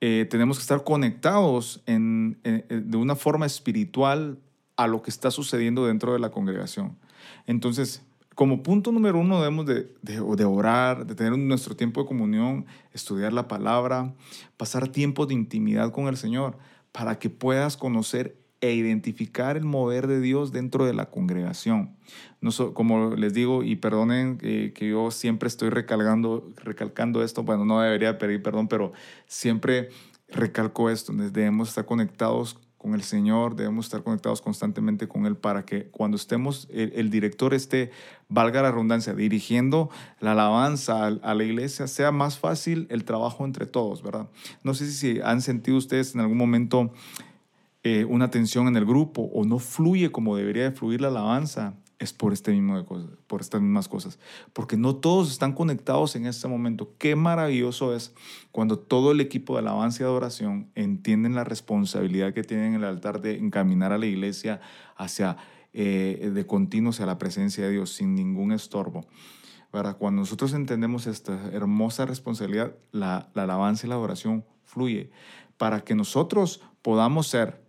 tenemos 0.00 0.56
que 0.56 0.62
estar 0.62 0.82
conectados 0.84 1.82
en, 1.84 2.40
de 2.42 2.96
una 2.96 3.16
forma 3.16 3.44
espiritual 3.44 4.38
a 4.78 4.86
lo 4.86 5.02
que 5.02 5.10
está 5.10 5.30
sucediendo 5.30 5.84
dentro 5.84 6.14
de 6.14 6.20
la 6.20 6.30
congregación. 6.30 6.96
Entonces, 7.46 8.02
como 8.38 8.62
punto 8.62 8.92
número 8.92 9.18
uno 9.18 9.40
debemos 9.40 9.66
de, 9.66 9.92
de, 10.00 10.44
orar, 10.44 11.04
de 11.04 11.16
tener 11.16 11.36
nuestro 11.36 11.74
tiempo 11.74 12.02
de 12.02 12.06
comunión, 12.06 12.66
estudiar 12.92 13.32
la 13.32 13.48
palabra, 13.48 14.14
pasar 14.56 14.86
tiempo 14.86 15.26
de 15.26 15.34
intimidad 15.34 15.90
con 15.90 16.06
el 16.06 16.16
Señor, 16.16 16.56
para 16.92 17.18
que 17.18 17.30
puedas 17.30 17.76
conocer 17.76 18.38
e 18.60 18.74
identificar 18.74 19.56
el 19.56 19.64
mover 19.64 20.06
de 20.06 20.20
Dios 20.20 20.52
dentro 20.52 20.86
de 20.86 20.94
la 20.94 21.06
congregación. 21.06 21.96
No 22.40 22.52
como 22.74 23.16
les 23.16 23.34
digo, 23.34 23.64
y 23.64 23.74
perdonen 23.74 24.38
que 24.38 24.72
yo 24.88 25.10
siempre 25.10 25.48
estoy 25.48 25.70
recalcando, 25.70 26.48
recalcando 26.62 27.24
esto, 27.24 27.42
bueno, 27.42 27.64
no 27.64 27.80
debería 27.80 28.18
pedir 28.18 28.40
perdón, 28.40 28.68
pero 28.68 28.92
siempre 29.26 29.88
recalco 30.28 30.90
esto, 30.90 31.12
debemos 31.12 31.70
estar 31.70 31.86
conectados 31.86 32.56
con 32.78 32.94
el 32.94 33.02
Señor, 33.02 33.56
debemos 33.56 33.86
estar 33.86 34.04
conectados 34.04 34.40
constantemente 34.40 35.08
con 35.08 35.26
Él 35.26 35.36
para 35.36 35.64
que 35.64 35.88
cuando 35.88 36.16
estemos, 36.16 36.68
el, 36.70 37.10
director 37.10 37.52
esté, 37.52 37.90
valga 38.28 38.62
la 38.62 38.70
redundancia, 38.70 39.14
dirigiendo 39.14 39.90
la 40.20 40.32
alabanza 40.32 41.06
a, 41.06 41.34
la 41.34 41.44
iglesia, 41.44 41.88
sea 41.88 42.12
más 42.12 42.38
fácil 42.38 42.86
el 42.88 43.04
trabajo 43.04 43.44
entre 43.44 43.66
todos, 43.66 44.02
¿verdad? 44.02 44.28
No 44.62 44.74
sé 44.74 44.90
si 44.92 45.20
han 45.20 45.42
sentido 45.42 45.76
ustedes 45.76 46.14
en 46.14 46.20
algún 46.20 46.38
momento 46.38 46.92
eh, 47.82 48.04
una 48.04 48.30
tensión 48.30 48.68
en 48.68 48.76
el 48.76 48.86
grupo 48.86 49.22
o 49.34 49.44
no 49.44 49.58
fluye 49.58 50.12
como 50.12 50.36
debería 50.36 50.64
de 50.64 50.72
fluir 50.72 51.00
la 51.00 51.08
alabanza 51.08 51.74
es 51.98 52.12
por, 52.12 52.32
este 52.32 52.52
mismo 52.52 52.76
de 52.76 52.84
cosas, 52.84 53.10
por 53.26 53.40
estas 53.40 53.60
mismas 53.60 53.88
cosas. 53.88 54.18
Porque 54.52 54.76
no 54.76 54.96
todos 54.96 55.30
están 55.32 55.52
conectados 55.52 56.14
en 56.14 56.26
este 56.26 56.46
momento. 56.46 56.94
Qué 56.98 57.16
maravilloso 57.16 57.94
es 57.94 58.14
cuando 58.52 58.78
todo 58.78 59.10
el 59.10 59.20
equipo 59.20 59.54
de 59.54 59.60
alabanza 59.60 60.02
y 60.02 60.06
adoración 60.06 60.70
entienden 60.74 61.34
la 61.34 61.44
responsabilidad 61.44 62.32
que 62.32 62.44
tienen 62.44 62.74
en 62.74 62.74
el 62.76 62.84
altar 62.84 63.20
de 63.20 63.38
encaminar 63.38 63.92
a 63.92 63.98
la 63.98 64.06
iglesia 64.06 64.60
hacia, 64.96 65.38
eh, 65.72 66.30
de 66.32 66.46
continuo 66.46 66.90
hacia 66.90 67.06
la 67.06 67.18
presencia 67.18 67.64
de 67.64 67.72
Dios 67.72 67.90
sin 67.90 68.14
ningún 68.14 68.52
estorbo. 68.52 69.04
¿Verdad? 69.72 69.98
Cuando 69.98 70.20
nosotros 70.22 70.54
entendemos 70.54 71.06
esta 71.06 71.50
hermosa 71.52 72.06
responsabilidad, 72.06 72.74
la, 72.92 73.28
la 73.34 73.42
alabanza 73.42 73.86
y 73.86 73.90
la 73.90 73.96
adoración 73.96 74.44
fluye 74.64 75.10
para 75.58 75.80
que 75.80 75.94
nosotros 75.94 76.62
podamos 76.80 77.26
ser 77.26 77.60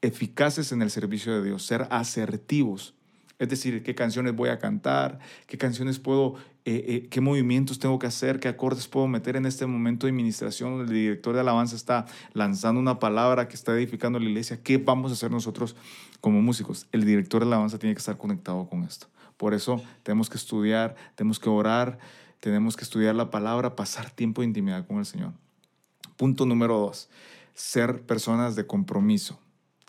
eficaces 0.00 0.72
en 0.72 0.82
el 0.82 0.90
servicio 0.90 1.32
de 1.34 1.44
Dios, 1.44 1.64
ser 1.64 1.86
asertivos 1.90 2.95
es 3.38 3.48
decir, 3.48 3.82
qué 3.82 3.94
canciones 3.94 4.34
voy 4.34 4.48
a 4.48 4.58
cantar, 4.58 5.18
qué 5.46 5.58
canciones 5.58 5.98
puedo, 5.98 6.36
eh, 6.64 6.84
eh, 6.88 7.08
qué 7.10 7.20
movimientos 7.20 7.78
tengo 7.78 7.98
que 7.98 8.06
hacer, 8.06 8.40
qué 8.40 8.48
acordes 8.48 8.88
puedo 8.88 9.06
meter 9.08 9.36
en 9.36 9.44
este 9.44 9.66
momento 9.66 10.06
de 10.06 10.12
administración. 10.12 10.80
El 10.80 10.88
director 10.88 11.34
de 11.34 11.40
alabanza 11.40 11.76
está 11.76 12.06
lanzando 12.32 12.80
una 12.80 12.98
palabra 12.98 13.48
que 13.48 13.54
está 13.54 13.72
edificando 13.72 14.18
la 14.18 14.28
iglesia. 14.28 14.62
¿Qué 14.62 14.78
vamos 14.78 15.10
a 15.10 15.14
hacer 15.14 15.30
nosotros 15.30 15.76
como 16.20 16.40
músicos? 16.40 16.86
El 16.92 17.04
director 17.04 17.42
de 17.42 17.48
alabanza 17.48 17.78
tiene 17.78 17.94
que 17.94 18.00
estar 18.00 18.16
conectado 18.16 18.68
con 18.68 18.84
esto. 18.84 19.08
Por 19.36 19.52
eso 19.52 19.82
tenemos 20.02 20.30
que 20.30 20.38
estudiar, 20.38 20.94
tenemos 21.14 21.38
que 21.38 21.50
orar, 21.50 21.98
tenemos 22.40 22.74
que 22.74 22.84
estudiar 22.84 23.14
la 23.14 23.30
palabra, 23.30 23.76
pasar 23.76 24.10
tiempo 24.10 24.40
de 24.40 24.48
intimidad 24.48 24.86
con 24.86 24.98
el 24.98 25.04
Señor. 25.04 25.32
Punto 26.16 26.46
número 26.46 26.78
dos, 26.78 27.10
ser 27.52 28.00
personas 28.06 28.56
de 28.56 28.66
compromiso. 28.66 29.38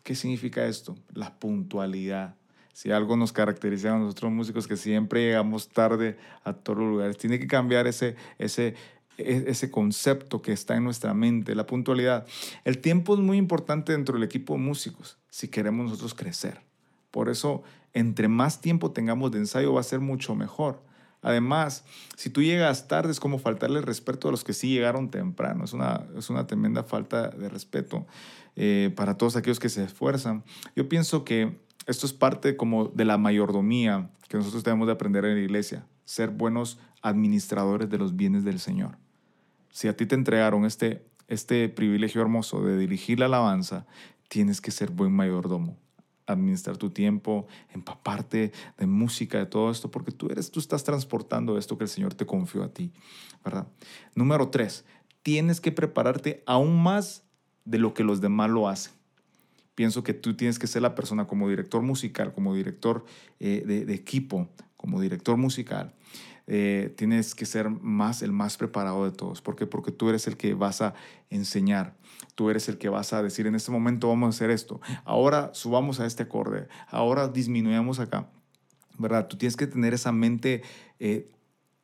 ¿Qué 0.03 0.15
significa 0.15 0.65
esto? 0.65 0.97
La 1.13 1.39
puntualidad 1.39 2.35
si 2.77 2.91
algo 2.91 3.17
nos 3.17 3.33
caracteriza 3.33 3.95
a 3.95 3.97
nosotros 3.97 4.31
músicos, 4.31 4.67
que 4.67 4.77
siempre 4.77 5.25
llegamos 5.25 5.67
tarde 5.67 6.15
a 6.43 6.53
todos 6.53 6.77
los 6.77 6.87
lugares. 6.87 7.17
Tiene 7.17 7.39
que 7.39 7.47
cambiar 7.47 7.87
ese, 7.87 8.15
ese, 8.37 8.75
e, 9.17 9.45
ese 9.47 9.71
concepto 9.71 10.43
que 10.43 10.51
está 10.51 10.75
en 10.75 10.83
nuestra 10.83 11.15
mente, 11.15 11.55
la 11.55 11.65
puntualidad. 11.65 12.27
El 12.65 12.77
tiempo 12.77 13.15
es 13.15 13.19
muy 13.19 13.37
importante 13.37 13.93
dentro 13.93 14.13
del 14.13 14.23
equipo 14.23 14.53
de 14.53 14.59
músicos 14.59 15.17
si 15.31 15.47
queremos 15.47 15.87
nosotros 15.87 16.13
crecer. 16.13 16.61
Por 17.09 17.29
eso, 17.29 17.63
entre 17.95 18.27
más 18.27 18.61
tiempo 18.61 18.91
tengamos 18.91 19.31
de 19.31 19.39
ensayo 19.39 19.73
va 19.73 19.79
a 19.79 19.83
ser 19.83 19.99
mucho 19.99 20.35
mejor. 20.35 20.79
Además, 21.23 21.83
si 22.15 22.29
tú 22.29 22.43
llegas 22.43 22.87
tarde 22.87 23.09
es 23.09 23.19
como 23.19 23.39
faltarle 23.39 23.81
respeto 23.81 24.27
a 24.27 24.31
los 24.31 24.43
que 24.43 24.53
sí 24.53 24.69
llegaron 24.69 25.09
temprano. 25.09 25.65
Es 25.65 25.73
una, 25.73 26.05
es 26.15 26.29
una 26.29 26.45
tremenda 26.45 26.83
falta 26.83 27.29
de 27.29 27.49
respeto 27.49 28.05
eh, 28.55 28.93
para 28.95 29.17
todos 29.17 29.35
aquellos 29.35 29.59
que 29.59 29.69
se 29.69 29.83
esfuerzan. 29.83 30.43
Yo 30.75 30.87
pienso 30.87 31.25
que 31.25 31.65
esto 31.87 32.05
es 32.05 32.13
parte 32.13 32.57
como 32.57 32.89
de 32.89 33.05
la 33.05 33.17
mayordomía 33.17 34.11
que 34.27 34.37
nosotros 34.37 34.63
debemos 34.63 34.87
de 34.87 34.93
aprender 34.93 35.23
en 35.25 35.35
la 35.35 35.41
iglesia, 35.41 35.87
ser 36.03 36.29
buenos 36.29 36.79
administradores 37.01 37.89
de 37.89 37.97
los 37.97 38.15
bienes 38.17 38.43
del 38.43 38.59
Señor. 38.59 38.97
Si 39.71 39.87
a 39.87 39.95
ti 39.95 40.05
te 40.05 40.15
entregaron 40.15 40.65
este, 40.65 41.05
este 41.29 41.69
privilegio 41.69 42.21
hermoso 42.21 42.61
de 42.61 42.77
dirigir 42.77 43.19
la 43.19 43.27
alabanza, 43.27 43.87
tienes 44.27 44.59
que 44.59 44.71
ser 44.71 44.91
buen 44.91 45.13
mayordomo, 45.13 45.77
administrar 46.25 46.75
tu 46.75 46.89
tiempo, 46.89 47.47
empaparte 47.73 48.51
de 48.77 48.85
música, 48.85 49.37
de 49.37 49.45
todo 49.45 49.71
esto, 49.71 49.89
porque 49.89 50.11
tú 50.11 50.27
eres, 50.29 50.51
tú 50.51 50.59
estás 50.59 50.83
transportando 50.83 51.57
esto 51.57 51.77
que 51.77 51.85
el 51.85 51.89
Señor 51.89 52.13
te 52.13 52.25
confió 52.25 52.63
a 52.63 52.73
ti, 52.73 52.91
¿verdad? 53.45 53.67
Número 54.13 54.49
tres, 54.49 54.83
tienes 55.23 55.61
que 55.61 55.71
prepararte 55.71 56.43
aún 56.45 56.83
más 56.83 57.23
de 57.63 57.79
lo 57.79 57.93
que 57.93 58.03
los 58.03 58.19
demás 58.19 58.49
lo 58.49 58.67
hacen 58.67 58.96
pienso 59.77 60.03
que 60.03 60.15
tú 60.15 60.35
tienes 60.35 60.57
que 60.57 60.65
ser 60.65 60.81
la 60.81 60.95
persona 60.95 61.27
como 61.27 61.47
director 61.47 61.83
musical, 61.83 62.33
como 62.33 62.55
director 62.55 63.05
eh, 63.39 63.61
de, 63.63 63.93
equipo, 63.93 64.49
como 64.75 64.99
director 64.99 65.37
musical. 65.37 65.93
Eh, 66.47 66.95
tienes 66.97 67.35
que 67.35 67.45
ser 67.45 67.69
más 67.69 68.23
el 68.23 68.31
más 68.31 68.57
preparado 68.57 69.05
de 69.05 69.11
todos. 69.11 69.43
¿Por 69.43 69.55
qué? 69.55 69.67
Porque 69.67 69.91
tú 69.91 70.09
eres 70.09 70.25
el 70.25 70.35
que 70.35 70.55
vas 70.55 70.81
a 70.81 70.95
enseñar. 71.29 71.93
Tú 72.33 72.49
eres 72.49 72.67
el 72.69 72.79
que 72.79 72.89
vas 72.89 73.13
a 73.13 73.21
decir, 73.21 73.45
en 73.45 73.53
este 73.53 73.69
momento 73.69 74.07
vamos 74.07 74.25
a 74.25 74.29
hacer 74.35 74.49
esto. 74.49 74.81
Ahora 75.05 75.51
subamos 75.53 75.99
a 75.99 76.07
este 76.07 76.23
acorde. 76.23 76.67
Ahora 76.87 77.27
disminuyamos 77.27 77.99
acá. 77.99 78.31
¿Verdad? 78.97 79.27
Tú 79.27 79.37
tienes 79.37 79.55
que 79.57 79.67
tener 79.67 79.93
esa 79.93 80.11
mente 80.11 80.63
eh, 80.99 81.29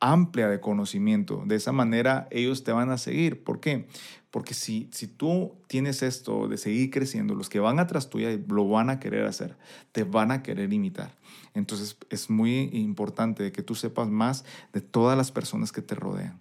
amplia 0.00 0.48
de 0.48 0.60
conocimiento. 0.60 1.42
De 1.46 1.56
esa 1.56 1.72
manera 1.72 2.28
ellos 2.30 2.64
te 2.64 2.72
van 2.72 2.90
a 2.90 2.98
seguir. 2.98 3.44
¿Por 3.44 3.60
qué? 3.60 3.86
Porque 4.30 4.54
si, 4.54 4.88
si 4.92 5.06
tú 5.06 5.54
tienes 5.68 6.02
esto 6.02 6.48
de 6.48 6.58
seguir 6.58 6.90
creciendo, 6.90 7.34
los 7.34 7.48
que 7.48 7.60
van 7.60 7.78
atrás 7.78 8.10
tuya 8.10 8.30
lo 8.48 8.68
van 8.68 8.90
a 8.90 8.98
querer 8.98 9.26
hacer, 9.26 9.56
te 9.92 10.04
van 10.04 10.30
a 10.30 10.42
querer 10.42 10.72
imitar. 10.72 11.14
Entonces 11.54 11.96
es 12.10 12.30
muy 12.30 12.70
importante 12.72 13.52
que 13.52 13.62
tú 13.62 13.74
sepas 13.74 14.08
más 14.08 14.44
de 14.72 14.80
todas 14.80 15.16
las 15.16 15.30
personas 15.30 15.70
que 15.70 15.82
te 15.82 15.94
rodean. 15.94 16.40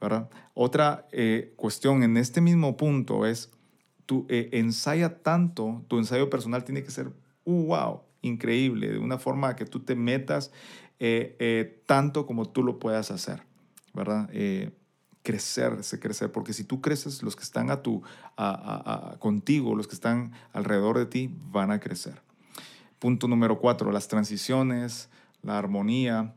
¿verdad? 0.00 0.28
Otra 0.54 1.06
eh, 1.12 1.52
cuestión 1.56 2.02
en 2.02 2.16
este 2.16 2.40
mismo 2.40 2.76
punto 2.76 3.26
es, 3.26 3.50
tú 4.04 4.26
eh, 4.28 4.50
ensaya 4.52 5.22
tanto, 5.22 5.84
tu 5.88 5.98
ensayo 5.98 6.30
personal 6.30 6.64
tiene 6.64 6.82
que 6.82 6.90
ser, 6.90 7.12
uh, 7.44 7.66
wow, 7.66 8.02
increíble, 8.22 8.92
de 8.92 8.98
una 8.98 9.18
forma 9.18 9.56
que 9.56 9.64
tú 9.64 9.80
te 9.80 9.94
metas 9.94 10.52
eh, 10.98 11.82
tanto 11.86 12.26
como 12.26 12.48
tú 12.48 12.62
lo 12.62 12.78
puedas 12.78 13.10
hacer. 13.10 13.42
¿verdad? 13.92 14.28
crecer, 15.26 15.76
ese 15.80 15.98
crecer, 15.98 16.30
porque 16.30 16.52
si 16.52 16.62
tú 16.62 16.80
creces, 16.80 17.24
los 17.24 17.34
que 17.34 17.42
están 17.42 17.72
a 17.72 17.82
tu, 17.82 18.00
a, 18.36 19.16
contigo, 19.18 19.74
los 19.74 19.88
que 19.88 19.96
están 19.96 20.30
alrededor 20.52 20.98
de 20.98 21.06
ti, 21.06 21.34
van 21.50 21.72
a 21.72 21.80
crecer. 21.80 22.22
Punto 23.00 23.26
número 23.26 23.58
cuatro, 23.58 23.90
las 23.90 24.06
transiciones, 24.06 25.10
la 25.42 25.58
armonía, 25.58 26.36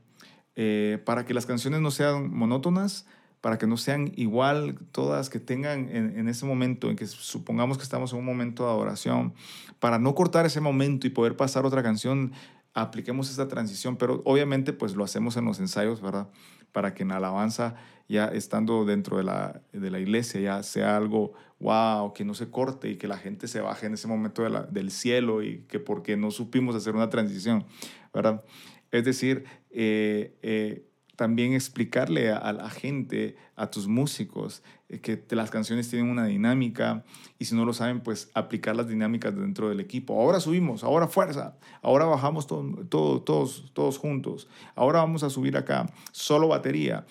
eh, 0.55 0.99
para 1.05 1.23
que 1.23 1.35
las 1.35 1.45
canciones 1.45 1.81
no 1.81 1.91
sean 1.91 2.35
monótonas, 2.35 3.05
para 3.41 3.59
que 3.59 3.67
no 3.67 3.77
sean 3.77 4.11
igual 4.15 4.79
todas, 4.91 5.29
que 5.29 5.39
tengan 5.39 5.87
en, 5.89 6.17
en, 6.17 6.27
ese 6.27 6.47
momento 6.47 6.89
en 6.89 6.95
que 6.95 7.05
supongamos 7.05 7.77
que 7.77 7.83
estamos 7.83 8.11
en 8.11 8.19
un 8.19 8.25
momento 8.25 8.65
de 8.65 8.71
adoración, 8.71 9.35
para 9.79 9.99
no 9.99 10.15
cortar 10.15 10.47
ese 10.47 10.61
momento 10.61 11.05
y 11.05 11.11
poder 11.11 11.37
pasar 11.37 11.63
otra 11.63 11.83
canción, 11.83 12.33
apliquemos 12.73 13.29
esta 13.29 13.47
transición, 13.47 13.97
pero 13.97 14.21
obviamente 14.25 14.73
pues 14.73 14.95
lo 14.95 15.03
hacemos 15.03 15.37
en 15.37 15.45
los 15.45 15.59
ensayos, 15.59 16.01
¿verdad? 16.01 16.29
Para 16.71 16.93
que 16.93 17.03
en 17.03 17.11
alabanza 17.11 17.75
ya 18.07 18.25
estando 18.25 18.85
dentro 18.85 19.17
de 19.17 19.23
la, 19.23 19.61
de 19.71 19.91
la 19.91 19.99
iglesia 19.99 20.41
ya 20.41 20.63
sea 20.63 20.97
algo, 20.97 21.33
wow, 21.59 22.13
que 22.13 22.25
no 22.25 22.33
se 22.33 22.49
corte 22.49 22.89
y 22.89 22.97
que 22.97 23.07
la 23.07 23.17
gente 23.17 23.47
se 23.47 23.61
baje 23.61 23.85
en 23.85 23.93
ese 23.93 24.07
momento 24.07 24.43
del 24.69 24.91
cielo 24.91 25.43
y 25.43 25.61
que 25.67 25.79
porque 25.79 26.17
no 26.17 26.31
supimos 26.31 26.75
hacer 26.75 26.95
una 26.95 27.09
transición, 27.09 27.65
¿verdad? 28.13 28.43
Es 28.91 29.05
decir, 29.05 29.45
eh, 29.69 30.35
eh, 30.41 30.88
también 31.19 31.51
explicarle 31.51 32.31
a, 32.31 32.53
la 32.53 32.69
gente, 32.69 33.35
a 33.57 33.69
tus 33.69 33.89
músicos, 33.89 34.63
eh, 34.87 35.01
que 35.01 35.21
las 35.35 35.51
canciones 35.51 35.89
tienen 35.89 36.09
una 36.09 36.23
dinámica 36.23 37.03
y 37.37 37.43
si 37.43 37.55
no 37.55 37.65
lo 37.65 37.73
saben, 37.73 37.99
pues 37.99 38.31
aplicar 38.35 38.77
las 38.77 38.87
dinámicas 38.87 39.35
dentro 39.35 39.67
del 39.67 39.81
equipo. 39.81 40.17
Ahora 40.17 40.39
subimos, 40.39 40.81
ahora 40.81 41.09
fuerza, 41.09 41.57
ahora 41.81 42.05
bajamos 42.05 42.47
todo, 42.47 42.63
todo, 42.87 43.21
todos, 43.21 43.69
todos 43.73 43.97
juntos, 43.97 44.47
ahora 44.75 44.99
vamos 44.99 45.23
a 45.23 45.29
subir 45.29 45.57
acá, 45.57 45.91
solo 46.13 46.47
batería, 46.47 47.05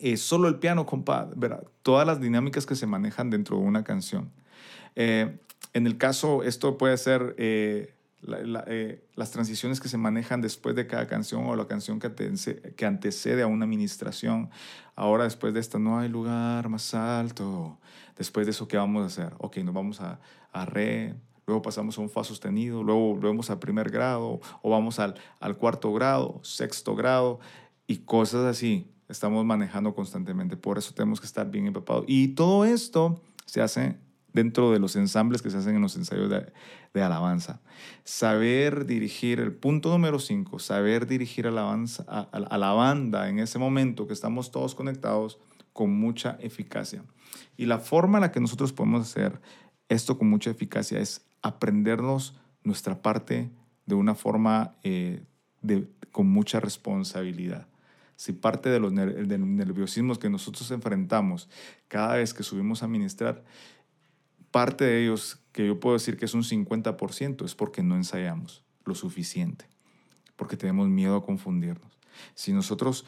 eh, 0.00 0.16
solo 0.16 0.48
el 0.48 0.58
piano, 0.58 0.86
compadre, 0.86 1.34
¿verdad? 1.36 1.64
todas 1.82 2.06
las 2.06 2.22
dinámicas 2.22 2.64
que 2.64 2.74
se 2.74 2.86
manejan 2.86 3.28
dentro 3.28 3.58
de 3.58 3.64
una 3.64 3.84
canción. 3.84 4.32
Eh, 4.94 5.36
en 5.74 5.86
el 5.86 5.98
caso, 5.98 6.42
esto 6.42 6.78
puede 6.78 6.96
ser 6.96 7.34
eh, 8.66 9.04
las 9.14 9.30
transiciones 9.30 9.80
que 9.80 9.88
se 9.88 9.98
manejan 9.98 10.40
después 10.40 10.74
de 10.74 10.86
cada 10.86 11.06
canción 11.06 11.46
o 11.46 11.56
la 11.56 11.66
canción 11.66 12.00
que, 12.00 12.86
antecede 12.86 13.42
a 13.42 13.46
una 13.46 13.64
administración. 13.64 14.50
Ahora, 14.94 15.24
después 15.24 15.54
de 15.54 15.60
esta, 15.60 15.78
no 15.78 15.98
hay 15.98 16.08
lugar 16.08 16.68
más 16.68 16.94
alto. 16.94 17.78
Después 18.16 18.46
de 18.46 18.50
eso, 18.50 18.66
¿qué 18.66 18.76
vamos 18.76 19.02
a 19.02 19.06
hacer? 19.06 19.34
Ok, 19.38 19.58
nos 19.58 19.74
vamos 19.74 20.00
a, 20.00 20.18
a 20.52 20.64
re, 20.64 21.14
luego 21.46 21.62
pasamos 21.62 21.98
a 21.98 22.00
un 22.00 22.10
fa 22.10 22.24
sostenido, 22.24 22.82
luego 22.82 23.14
volvemos 23.14 23.50
al 23.50 23.58
primer 23.58 23.90
grado 23.90 24.40
o 24.62 24.70
vamos 24.70 24.98
al, 24.98 25.14
al 25.38 25.56
cuarto 25.56 25.92
grado, 25.92 26.40
sexto 26.42 26.96
grado 26.96 27.40
y 27.86 27.98
cosas 27.98 28.44
así 28.46 28.90
estamos 29.08 29.44
manejando 29.44 29.94
constantemente. 29.94 30.56
Por 30.56 30.78
eso 30.78 30.92
tenemos 30.94 31.20
que 31.20 31.26
estar 31.26 31.50
bien 31.50 31.66
empapados. 31.66 32.04
Y 32.08 32.28
todo 32.28 32.64
esto 32.64 33.20
se 33.44 33.60
hace 33.60 33.98
dentro 34.36 34.70
de 34.70 34.78
los 34.78 34.96
ensambles 34.96 35.40
que 35.40 35.50
se 35.50 35.56
hacen 35.56 35.76
en 35.76 35.82
los 35.82 35.96
ensayos 35.96 36.28
de, 36.28 36.52
de 36.92 37.02
alabanza. 37.02 37.60
Saber 38.04 38.84
dirigir, 38.84 39.40
el 39.40 39.52
punto 39.52 39.88
número 39.88 40.18
cinco, 40.18 40.58
saber 40.58 41.06
dirigir 41.06 41.46
alabanza, 41.46 42.04
a, 42.06 42.20
a 42.20 42.58
la 42.58 42.72
banda 42.72 43.28
en 43.30 43.38
ese 43.38 43.58
momento 43.58 44.06
que 44.06 44.12
estamos 44.12 44.50
todos 44.50 44.74
conectados 44.74 45.38
con 45.72 45.90
mucha 45.90 46.36
eficacia. 46.40 47.02
Y 47.56 47.64
la 47.64 47.78
forma 47.78 48.18
en 48.18 48.22
la 48.22 48.32
que 48.32 48.40
nosotros 48.40 48.72
podemos 48.72 49.02
hacer 49.02 49.40
esto 49.88 50.18
con 50.18 50.28
mucha 50.28 50.50
eficacia 50.50 51.00
es 51.00 51.26
aprendernos 51.42 52.34
nuestra 52.62 53.00
parte 53.00 53.50
de 53.86 53.94
una 53.94 54.14
forma 54.14 54.74
eh, 54.82 55.22
de, 55.62 55.88
con 56.12 56.28
mucha 56.28 56.60
responsabilidad. 56.60 57.66
Si 58.16 58.32
parte 58.32 58.70
de 58.70 58.80
los 58.80 58.92
nerviosismos 58.92 60.18
que 60.18 60.30
nosotros 60.30 60.70
enfrentamos 60.70 61.48
cada 61.86 62.16
vez 62.16 62.32
que 62.32 62.42
subimos 62.42 62.82
a 62.82 62.88
ministrar, 62.88 63.44
parte 64.56 64.86
de 64.86 65.02
ellos, 65.02 65.38
que 65.52 65.66
yo 65.66 65.78
puedo 65.80 65.96
decir 65.96 66.16
que 66.16 66.24
es 66.24 66.32
un 66.32 66.42
50%, 66.42 67.44
es 67.44 67.54
porque 67.54 67.82
no 67.82 67.94
ensayamos 67.94 68.64
lo 68.86 68.94
suficiente, 68.94 69.68
porque 70.34 70.56
tenemos 70.56 70.88
miedo 70.88 71.14
a 71.14 71.26
confundirnos. 71.26 71.98
Si 72.32 72.54
nosotros 72.54 73.04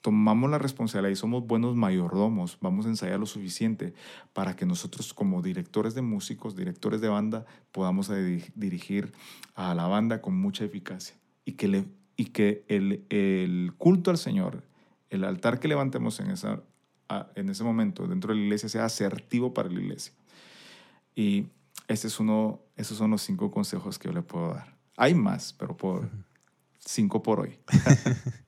tomamos 0.00 0.50
la 0.50 0.58
responsabilidad 0.58 1.12
y 1.12 1.14
somos 1.14 1.46
buenos 1.46 1.76
mayordomos, 1.76 2.58
vamos 2.60 2.86
a 2.86 2.88
ensayar 2.88 3.20
lo 3.20 3.26
suficiente 3.26 3.94
para 4.32 4.56
que 4.56 4.66
nosotros 4.66 5.14
como 5.14 5.42
directores 5.42 5.94
de 5.94 6.02
músicos, 6.02 6.56
directores 6.56 7.00
de 7.00 7.08
banda, 7.08 7.46
podamos 7.70 8.10
dirigir 8.56 9.12
a 9.54 9.76
la 9.76 9.86
banda 9.86 10.20
con 10.20 10.36
mucha 10.36 10.64
eficacia 10.64 11.14
y 11.44 11.52
que, 11.52 11.68
le, 11.68 11.84
y 12.16 12.30
que 12.30 12.64
el, 12.66 13.04
el 13.10 13.74
culto 13.78 14.10
al 14.10 14.18
Señor, 14.18 14.64
el 15.10 15.22
altar 15.22 15.60
que 15.60 15.68
levantemos 15.68 16.18
en, 16.18 16.32
esa, 16.32 16.64
en 17.36 17.48
ese 17.48 17.62
momento 17.62 18.08
dentro 18.08 18.32
de 18.34 18.40
la 18.40 18.42
iglesia 18.42 18.68
sea 18.68 18.86
asertivo 18.86 19.54
para 19.54 19.68
la 19.68 19.80
iglesia. 19.80 20.14
Y 21.18 21.48
ese 21.88 22.06
es 22.06 22.20
uno, 22.20 22.60
esos 22.76 22.96
son 22.96 23.10
los 23.10 23.22
cinco 23.22 23.50
consejos 23.50 23.98
que 23.98 24.06
yo 24.06 24.14
le 24.14 24.22
puedo 24.22 24.54
dar. 24.54 24.78
Hay 24.96 25.14
más, 25.14 25.52
pero 25.52 25.76
por 25.76 26.08
cinco 26.78 27.22
por 27.22 27.40
hoy. 27.40 27.58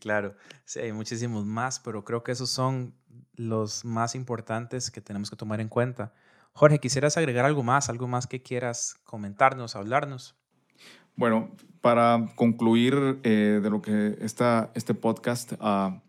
Claro, 0.00 0.34
sí, 0.64 0.80
hay 0.80 0.92
muchísimos 0.94 1.44
más, 1.44 1.78
pero 1.78 2.04
creo 2.06 2.22
que 2.22 2.32
esos 2.32 2.48
son 2.48 2.94
los 3.34 3.84
más 3.84 4.14
importantes 4.14 4.90
que 4.90 5.02
tenemos 5.02 5.28
que 5.28 5.36
tomar 5.36 5.60
en 5.60 5.68
cuenta. 5.68 6.14
Jorge, 6.54 6.78
¿quisieras 6.80 7.18
agregar 7.18 7.44
algo 7.44 7.62
más, 7.62 7.90
algo 7.90 8.08
más 8.08 8.26
que 8.26 8.42
quieras 8.42 8.96
comentarnos, 9.04 9.76
hablarnos? 9.76 10.34
Bueno, 11.16 11.54
para 11.82 12.32
concluir 12.34 13.20
eh, 13.24 13.60
de 13.62 13.68
lo 13.68 13.82
que 13.82 14.16
está 14.22 14.70
este 14.74 14.94
podcast, 14.94 15.52
uh, 15.60 16.00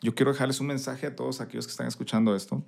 yo 0.00 0.14
quiero 0.14 0.32
dejarles 0.32 0.60
un 0.60 0.68
mensaje 0.68 1.08
a 1.08 1.16
todos 1.16 1.40
aquellos 1.40 1.66
que 1.66 1.72
están 1.72 1.88
escuchando 1.88 2.36
esto. 2.36 2.64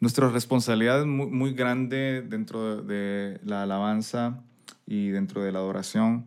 Nuestra 0.00 0.28
responsabilidad 0.28 1.00
es 1.00 1.06
muy, 1.06 1.26
muy 1.26 1.52
grande 1.52 2.22
dentro 2.22 2.82
de 2.82 3.40
la 3.44 3.62
alabanza 3.62 4.42
y 4.86 5.08
dentro 5.08 5.42
de 5.42 5.52
la 5.52 5.58
adoración 5.58 6.26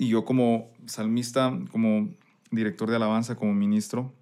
y 0.00 0.08
yo 0.08 0.24
como 0.24 0.70
salmista, 0.86 1.52
como 1.70 2.08
director 2.50 2.88
de 2.88 2.96
alabanza, 2.96 3.36
como 3.36 3.52
ministro, 3.52 4.14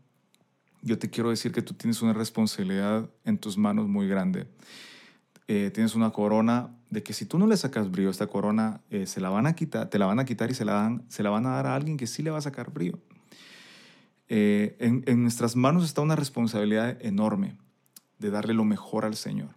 yo 0.83 0.99
te 0.99 1.09
quiero 1.09 1.31
decir 1.31 1.53
que 1.53 1.63
tú 1.63 1.73
tienes 1.73 2.03
una 2.03 2.13
responsabilidad 2.13 3.09
en 3.25 3.39
tus 3.39 3.57
manos 3.57 3.87
muy 3.87 4.09
grande. 4.09 4.49
Eh, 5.47 5.71
tienes 5.73 5.95
una 5.95 6.11
corona 6.11 6.75
de 6.91 7.05
que 7.05 7.13
si 7.13 7.27
tú 7.27 7.39
no 7.39 7.47
le 7.47 7.57
sacas 7.57 7.93
brillo 7.93 8.09
a 8.09 8.11
esta 8.11 8.27
corona, 8.27 8.81
eh, 8.91 9.07
se 9.07 9.21
la 9.21 9.31
van 9.31 9.47
a 9.47 9.55
quitar, 9.55 9.89
te 9.89 10.01
la 10.01 10.07
van 10.07 10.19
a 10.19 10.25
quitar 10.25 10.51
y 10.51 10.55
se 10.55 10.65
la, 10.65 10.73
dan, 10.73 11.05
se 11.07 11.23
la 11.23 11.31
van 11.31 11.47
a 11.47 11.51
dar 11.51 11.67
a 11.69 11.77
alguien 11.77 11.97
que 11.97 12.09
sí 12.09 12.25
le 12.25 12.31
va 12.31 12.39
a 12.39 12.43
sacar 12.43 12.73
brillo. 12.73 12.99
Eh, 14.29 14.77
en, 14.79 15.23
nuestras 15.23 15.57
manos 15.57 15.85
está 15.85 16.03
una 16.03 16.17
responsabilidad 16.17 16.99
enorme 17.05 17.57
de 18.19 18.31
darle 18.31 18.55
lo 18.55 18.65
mejor 18.65 19.05
al 19.05 19.17
Señor. 19.17 19.57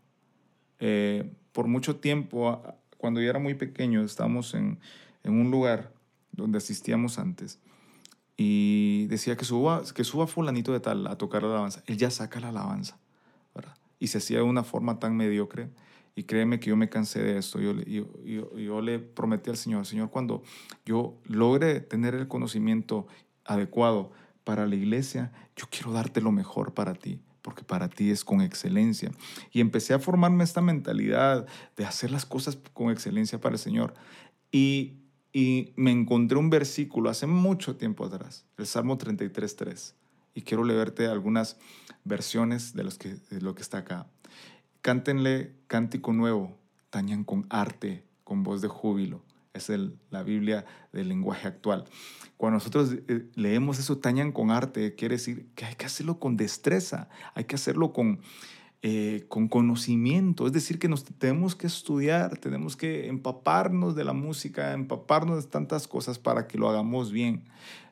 por 1.52 1.68
mucho 1.68 1.98
tiempo, 1.98 2.64
cuando 2.98 3.20
yo 3.20 3.30
era 3.30 3.40
muy 3.40 3.56
pequeño, 3.56 4.04
estábamos 4.04 4.54
en, 4.54 4.80
un 5.24 5.52
lugar 5.52 5.92
donde 6.32 6.60
asistíamos 6.60 7.20
antes, 7.20 7.60
y 8.38 9.08
decía 9.08 9.36
que 9.36 9.46
suba, 9.46 9.84
que 9.94 10.04
suba 10.04 10.26
fulanito 10.28 10.72
de 10.72 10.80
tal 10.80 11.06
a 11.08 11.18
tocar 11.18 11.44
la 11.44 11.50
alabanza. 11.50 11.84
Él 11.86 11.98
ya 11.98 12.10
saca 12.10 12.40
la 12.40 12.50
alabanza, 12.50 12.98
¿verdad? 13.54 13.76
Y 14.00 14.08
se 14.08 14.20
hacía 14.20 14.38
de 14.38 14.44
una 14.44 14.64
forma 14.64 14.98
tan 15.00 15.16
mediocre. 15.16 15.70
Y 16.16 16.24
créeme 16.24 16.60
que 16.60 16.70
yo 16.70 16.76
me 16.76 16.90
cansé 16.90 17.22
de 17.22 17.38
esto. 17.38 17.60
Yo, 17.60 17.74
yo 18.58 18.82
le 18.82 19.00
prometí 19.00 19.50
al 19.50 19.58
Señor, 19.58 19.86
Señor, 19.86 20.10
cuando 20.10 20.44
yo 20.86 21.20
logre 21.26 21.82
tener 21.82 22.16
el 22.16 22.28
conocimiento 22.28 23.08
adecuado 23.46 24.12
para 24.44 24.68
la 24.68 24.76
iglesia, 24.76 25.32
yo 25.56 25.66
quiero 25.70 25.92
darte 25.92 26.22
lo 26.22 26.32
mejor 26.32 26.74
para 26.74 26.94
ti, 26.94 27.20
porque 27.42 27.64
para 27.64 27.90
ti 27.90 28.12
es 28.12 28.24
con 28.24 28.42
excelencia. 28.42 29.12
Y 29.52 29.62
empecé 29.62 29.94
a 29.94 30.00
formarme 30.00 30.44
esta 30.44 30.62
mentalidad 30.62 31.46
de 31.76 31.86
hacer 31.86 32.12
las 32.12 32.26
cosas 32.26 32.58
con 32.74 32.92
excelencia 32.92 33.40
para 33.40 33.56
el 33.56 33.60
Señor. 33.60 33.94
Y 34.52 35.02
y 35.34 35.74
me 35.76 35.92
encontré 35.92 36.38
un 36.38 36.50
versículo 36.50 37.10
hace 37.10 37.26
mucho 37.26 37.78
tiempo 37.78 38.06
atrás, 38.06 38.46
el 38.58 38.68
Salmo 38.68 38.98
33.3, 38.98 39.94
y 40.34 40.42
quiero 40.42 40.64
leerte 40.64 41.08
algunas 41.08 41.58
versiones 42.04 42.74
de, 42.74 42.84
los 42.84 42.98
que, 42.98 43.16
de 43.16 43.42
lo 43.42 43.56
que 43.56 43.62
está 43.62 43.80
acá. 43.80 44.08
Cántenle 44.82 45.56
cántico 45.68 46.12
nuevo, 46.12 46.58
tañan 46.90 47.24
con 47.24 47.46
arte, 47.50 48.04
con 48.24 48.44
voz 48.44 48.62
de 48.62 48.68
júbilo. 48.68 49.24
Es 49.54 49.70
el, 49.70 49.98
la 50.10 50.24
Biblia 50.24 50.66
del 50.94 51.10
lenguaje 51.10 51.48
actual. 51.48 51.86
Cuando 52.38 52.58
nosotros 52.58 52.96
eh, 53.08 53.26
leemos 53.36 53.80
eso, 53.80 53.98
tañan 53.98 54.32
con 54.32 54.50
arte, 54.50 54.96
quiere 54.96 55.16
decir 55.16 55.48
que 55.56 55.66
hay 55.66 55.76
que 55.76 55.86
hacerlo 55.86 56.20
con 56.20 56.38
destreza, 56.38 57.10
hay 57.36 57.44
que 57.44 57.56
hacerlo 57.56 57.94
con, 57.94 58.22
eh, 58.84 59.26
con 59.28 59.48
conocimiento, 59.48 60.48
es 60.48 60.54
decir, 60.54 60.80
que 60.80 60.88
nos 60.88 61.04
tenemos 61.04 61.56
que 61.56 61.68
estudiar, 61.68 62.38
tenemos 62.38 62.76
que 62.76 63.10
empaparnos 63.10 63.96
de 63.96 64.04
la 64.04 64.14
música, 64.14 64.74
empaparnos 64.74 65.44
de 65.44 65.50
tantas 65.52 65.88
cosas 65.88 66.18
para 66.18 66.48
que 66.48 66.58
lo 66.58 66.68
hagamos 66.68 67.12
bien. 67.12 67.44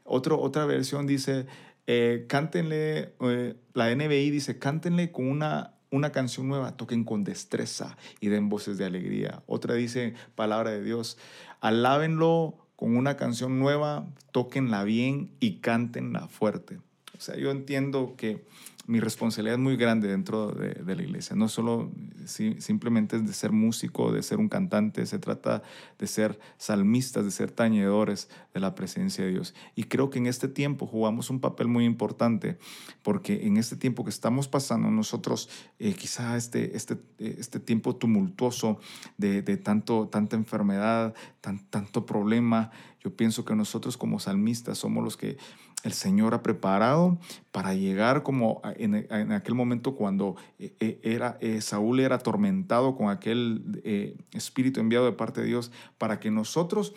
Otro, 0.04 0.41
otra 0.41 0.65
versión 0.65 1.06
dice, 1.06 1.45
eh, 1.86 2.26
cántenle, 2.28 3.13
eh, 3.19 3.56
la 3.76 3.93
NBI 3.93 4.32
dice, 4.32 4.58
cántenle 4.58 5.12
con 5.12 5.28
una, 5.28 5.76
una 5.91 6.12
canción 6.12 6.48
nueva, 6.48 6.76
toquen 6.76 7.04
con 7.04 7.24
destreza 7.24 7.95
y 8.19 8.30
den 8.30 8.50
voces 8.50 8.80
de 8.80 8.86
alegría. 8.86 9.43
Otra 9.45 9.76
dice, 9.76 10.15
palabra 10.34 10.72
de 10.72 10.84
Dios, 10.84 11.19
alábenlo 11.62 12.58
con 12.76 12.95
una 12.95 13.17
canción 13.17 13.60
nueva, 13.60 14.06
toquenla 14.32 14.84
bien 14.84 15.32
y 15.39 15.58
cántenla 15.58 16.28
fuerte. 16.28 16.80
O 17.19 17.21
sea, 17.21 17.36
yo 17.36 17.51
entiendo 17.51 18.15
que 18.17 18.45
mi 18.88 18.99
responsabilidad 18.99 19.53
es 19.53 19.60
muy 19.62 19.75
grande 19.75 20.08
dentro 20.08 20.47
de, 20.47 20.95
la 20.95 21.03
iglesia. 21.03 21.36
No 21.36 21.47
solo 21.47 21.91
simplemente 22.25 23.17
es 23.17 23.27
de 23.27 23.34
ser 23.34 23.51
músico, 23.51 24.12
de 24.12 24.23
ser 24.23 24.39
un 24.39 24.49
cantante, 24.49 25.05
se 25.05 25.19
trata 25.19 25.62
de 25.99 26.08
ser 26.08 26.39
salmistas, 26.58 27.23
de 27.23 27.29
ser 27.29 27.51
tañedores 27.51 28.29
de 28.51 28.60
la 28.60 28.73
presencia 28.73 29.23
de 29.23 29.29
Dios. 29.29 29.53
Y 29.75 29.84
creo 29.84 30.10
que 30.10 30.17
en 30.17 30.25
este 30.25 30.47
tiempo 30.47 30.88
jugamos 30.88 31.29
un 31.29 31.39
papel 31.39 31.67
muy 31.67 31.86
importante, 31.86 32.58
porque 33.03 33.45
en 33.45 33.58
este 33.58 33.75
tiempo 33.75 34.03
que 34.03 34.10
estamos 34.10 34.47
pasando 34.47 34.89
nosotros, 34.89 35.49
eh, 35.77 35.93
quizá 35.93 36.36
este, 36.36 36.75
este, 36.75 36.97
este 37.19 37.60
tiempo 37.60 37.95
tumultuoso 37.95 38.79
de, 39.17 39.43
de 39.43 39.58
tanto, 39.58 40.08
tanta 40.08 40.36
enfermedad, 40.36 41.13
tan, 41.41 41.60
tanto 41.69 42.08
problema, 42.08 42.71
yo 43.03 43.15
pienso 43.15 43.45
que 43.45 43.55
nosotros 43.55 43.97
como 43.97 44.19
salmistas 44.19 44.77
somos 44.77 45.03
los 45.03 45.15
que 45.15 45.38
el 45.84 45.94
Señor 45.94 46.34
ha 46.34 46.44
preparado 46.44 47.18
para 47.52 47.74
llegar 47.74 48.24
como 48.24 48.62
en, 48.78 49.32
aquel 49.32 49.56
momento 49.56 49.96
cuando 49.96 50.36
eh, 50.60 50.76
eh, 50.80 51.00
era, 51.04 51.38
eh, 51.42 51.62
Saúl 51.62 52.00
era 52.00 52.15
atormentado 52.15 52.96
con 52.96 53.10
aquel 53.10 54.22
espíritu 54.34 54.80
enviado 54.80 55.06
de 55.06 55.13
parte 55.13 55.42
de 55.42 55.48
Dios, 55.48 55.72
para 55.98 56.20
que 56.20 56.32
nosotros 56.32 56.94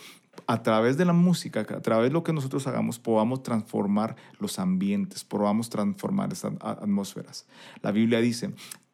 a 0.47 0.62
través 0.62 0.97
de 0.97 1.05
la 1.05 1.12
música, 1.12 1.61
a 1.61 1.81
través 1.81 2.11
de 2.11 2.14
lo 2.14 2.25
que 2.25 2.33
nosotros 2.33 2.66
hagamos, 2.66 2.99
podamos 2.99 3.42
transformar 3.42 4.16
los 4.38 4.59
ambientes, 4.59 5.25
podamos 5.25 5.68
transformar 5.68 6.33
esas 6.33 6.55
atmósferas. 6.61 7.47
La 7.83 7.92
Biblia 7.92 8.21
dice, 8.21 8.53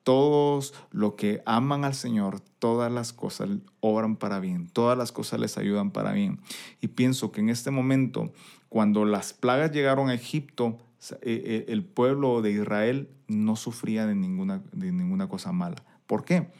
todos 0.08 0.74
los 0.90 1.14
que 1.14 1.42
aman 1.44 1.84
al 1.84 1.94
Señor, 1.94 2.40
todas 2.58 2.90
las 2.90 3.12
cosas 3.12 3.50
obran 3.80 4.16
para 4.16 4.40
bien, 4.40 4.66
todas 4.68 4.96
las 4.96 5.12
cosas 5.12 5.38
les 5.38 5.58
ayudan 5.58 5.90
para 5.90 6.12
bien. 6.12 6.40
Y 6.80 6.88
pienso 6.88 7.30
que 7.30 7.40
en 7.40 7.50
este 7.50 7.70
momento, 7.70 8.32
cuando 8.68 9.04
las 9.04 9.32
plagas 9.32 9.72
llegaron 9.72 10.10
a 10.10 10.14
Egipto, 10.14 10.78
eh, 11.10 11.16
eh, 11.22 11.64
el 11.68 11.84
pueblo 11.84 12.42
de 12.42 12.52
Israel 12.52 13.08
no 13.28 13.56
sufría 13.56 14.06
de 14.06 14.14
ninguna, 14.14 14.62
de 14.72 14.92
ninguna 14.92 15.28
cosa 15.28 15.52
mala. 15.52 15.76
¿Por 16.06 16.24
qué? 16.24 16.50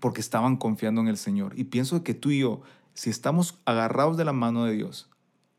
Porque 0.00 0.20
estaban 0.20 0.56
confiando 0.56 1.00
en 1.00 1.08
el 1.08 1.16
Señor. 1.16 1.58
Y 1.58 1.64
pienso 1.64 2.02
que 2.04 2.14
tú 2.14 2.30
y 2.30 2.40
yo, 2.40 2.62
si 2.94 3.10
estamos 3.10 3.58
agarrados 3.64 4.16
de 4.16 4.24
la 4.24 4.32
mano 4.32 4.64
de 4.64 4.72
Dios 4.72 5.10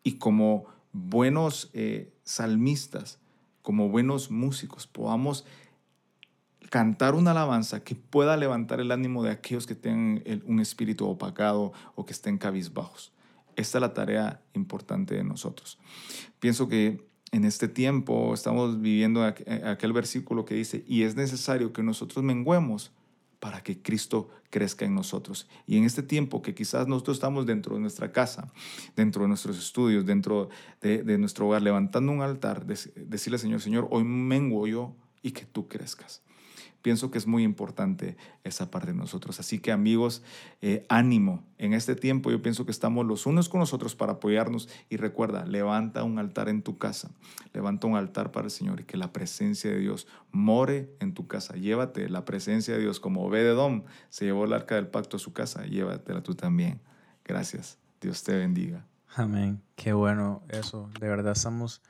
y 0.04 0.14
como 0.14 0.66
buenos 0.94 1.70
eh, 1.74 2.14
salmistas, 2.24 3.20
como 3.62 3.90
buenos 3.90 4.32
músicos, 4.32 4.88
podamos 4.88 5.46
cantar 6.70 7.16
una 7.16 7.32
alabanza 7.32 7.84
que 7.84 7.96
pueda 7.96 8.38
levantar 8.38 8.80
el 8.80 8.92
ánimo 8.92 9.24
de 9.24 9.32
aquellos 9.32 9.66
que 9.68 9.76
tengan 9.76 10.24
un 10.46 10.60
espíritu 10.60 11.08
opacado 11.08 11.74
o 11.96 12.06
que 12.06 12.14
estén 12.14 12.38
cabizbajos. 12.38 13.12
Esta 13.60 13.78
es 13.78 13.82
la 13.82 13.94
tarea 13.94 14.42
importante 14.54 15.16
de 15.16 15.24
nosotros. 15.26 15.80
Pienso 16.40 16.70
que 16.70 17.06
en 17.34 17.44
este 17.44 17.68
tiempo 17.68 18.34
estamos 18.34 18.80
viviendo 18.80 19.22
aquel 19.22 19.92
versículo 19.92 20.46
que 20.46 20.56
dice, 20.56 20.86
y 20.88 21.04
es 21.04 21.18
necesario 21.18 21.74
que 21.74 21.84
nosotros 21.84 22.24
menguemos 22.24 22.94
para 23.42 23.62
que 23.62 23.82
Cristo 23.82 24.30
crezca 24.50 24.86
en 24.86 24.96
nosotros. 24.96 25.50
Y 25.68 25.78
en 25.78 25.84
este 25.84 26.04
tiempo 26.04 26.42
que 26.42 26.56
quizás 26.56 26.88
nosotros 26.88 27.18
estamos 27.18 27.46
dentro 27.46 27.76
de 27.76 27.82
nuestra 27.82 28.14
casa, 28.14 28.50
dentro 28.96 29.24
de 29.24 29.28
nuestros 29.28 29.58
estudios, 29.58 30.06
dentro 30.06 30.48
de, 30.80 31.18
nuestro 31.18 31.48
hogar, 31.48 31.62
levantando 31.62 32.14
un 32.14 32.22
altar, 32.22 32.66
decirle 32.66 33.40
Señor, 33.40 33.60
Señor, 33.60 33.90
hoy 33.92 34.06
menguo 34.06 34.68
yo 34.68 34.96
y 35.22 35.32
que 35.32 35.46
tú 35.46 35.68
crezcas 35.68 36.22
pienso 36.82 37.12
que 37.12 37.18
es 37.18 37.28
muy 37.28 37.44
importante 37.44 38.18
esa 38.44 38.72
parte 38.72 38.92
de 38.92 38.98
nosotros. 38.98 39.40
Así 39.40 39.60
que 39.60 39.72
amigos, 39.72 40.24
eh, 40.62 40.86
ánimo. 40.90 41.44
En 41.58 41.74
este 41.74 41.96
tiempo 41.96 42.32
yo 42.32 42.42
pienso 42.42 42.66
que 42.66 42.72
estamos 42.72 43.06
los 43.06 43.26
unos 43.26 43.50
con 43.50 43.60
los 43.60 43.74
otros 43.74 43.96
para 43.96 44.14
apoyarnos 44.14 44.70
y 44.90 44.98
recuerda, 44.98 45.46
levanta 45.46 46.04
un 46.04 46.20
altar 46.20 46.50
en 46.50 46.62
tu 46.62 46.78
casa, 46.78 47.12
levanta 47.54 47.88
un 47.88 47.96
altar 47.96 48.32
para 48.32 48.46
el 48.46 48.52
Señor 48.52 48.80
y 48.80 48.84
que 48.86 48.98
la 48.98 49.12
presencia 49.12 49.70
de 49.72 49.80
Dios 49.80 50.08
more 50.32 50.96
en 51.00 51.14
tu 51.14 51.28
casa. 51.28 51.56
Llévate 51.56 52.10
la 52.10 52.26
presencia 52.26 52.76
de 52.76 52.82
Dios 52.82 53.00
como 53.00 53.26
Obededom 53.26 53.84
se 54.10 54.26
llevó 54.26 54.46
el 54.46 54.54
arca 54.54 54.76
del 54.76 54.88
pacto 54.88 55.18
a 55.18 55.20
su 55.20 55.34
casa, 55.34 55.66
llévatela 55.66 56.24
tú 56.24 56.36
también. 56.36 56.82
Gracias. 57.26 57.78
Dios 58.02 58.24
te 58.24 58.36
bendiga. 58.38 58.86
Amén. 59.16 59.62
Qué 59.76 59.94
bueno 59.94 60.44
eso. 60.50 60.90
De 61.00 61.08
verdad 61.10 61.34
estamos 61.34 61.82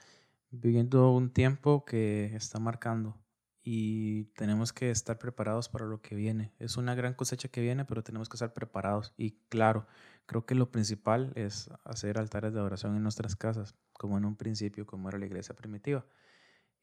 viviendo 0.51 1.11
un 1.11 1.29
tiempo 1.29 1.85
que 1.85 2.35
está 2.35 2.59
marcando 2.59 3.15
y 3.61 4.25
tenemos 4.35 4.73
que 4.73 4.89
estar 4.89 5.19
preparados 5.19 5.69
para 5.69 5.85
lo 5.85 6.01
que 6.01 6.15
viene. 6.15 6.53
Es 6.59 6.77
una 6.77 6.95
gran 6.95 7.13
cosecha 7.13 7.49
que 7.49 7.61
viene, 7.61 7.85
pero 7.85 8.03
tenemos 8.03 8.29
que 8.29 8.35
estar 8.35 8.53
preparados. 8.53 9.13
Y 9.17 9.31
claro, 9.49 9.85
creo 10.25 10.45
que 10.45 10.55
lo 10.55 10.71
principal 10.71 11.33
es 11.35 11.69
hacer 11.83 12.17
altares 12.17 12.53
de 12.53 12.59
adoración 12.59 12.95
en 12.95 13.03
nuestras 13.03 13.35
casas, 13.35 13.75
como 13.93 14.17
en 14.17 14.25
un 14.25 14.35
principio, 14.35 14.85
como 14.85 15.09
era 15.09 15.17
la 15.17 15.25
iglesia 15.25 15.55
primitiva. 15.55 16.05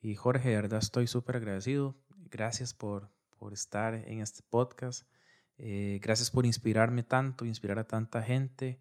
Y 0.01 0.14
Jorge, 0.14 0.51
de 0.51 0.57
verdad 0.57 0.81
estoy 0.81 1.07
súper 1.07 1.37
agradecido. 1.37 1.97
Gracias 2.31 2.74
por, 2.74 3.11
por 3.39 3.53
estar 3.53 3.95
en 3.95 4.20
este 4.20 4.43
podcast. 4.49 5.09
Eh, 5.59 5.99
gracias 6.03 6.31
por 6.31 6.45
inspirarme 6.45 7.03
tanto, 7.03 7.47
inspirar 7.47 7.79
a 7.79 7.87
tanta 7.87 8.22
gente. 8.22 8.81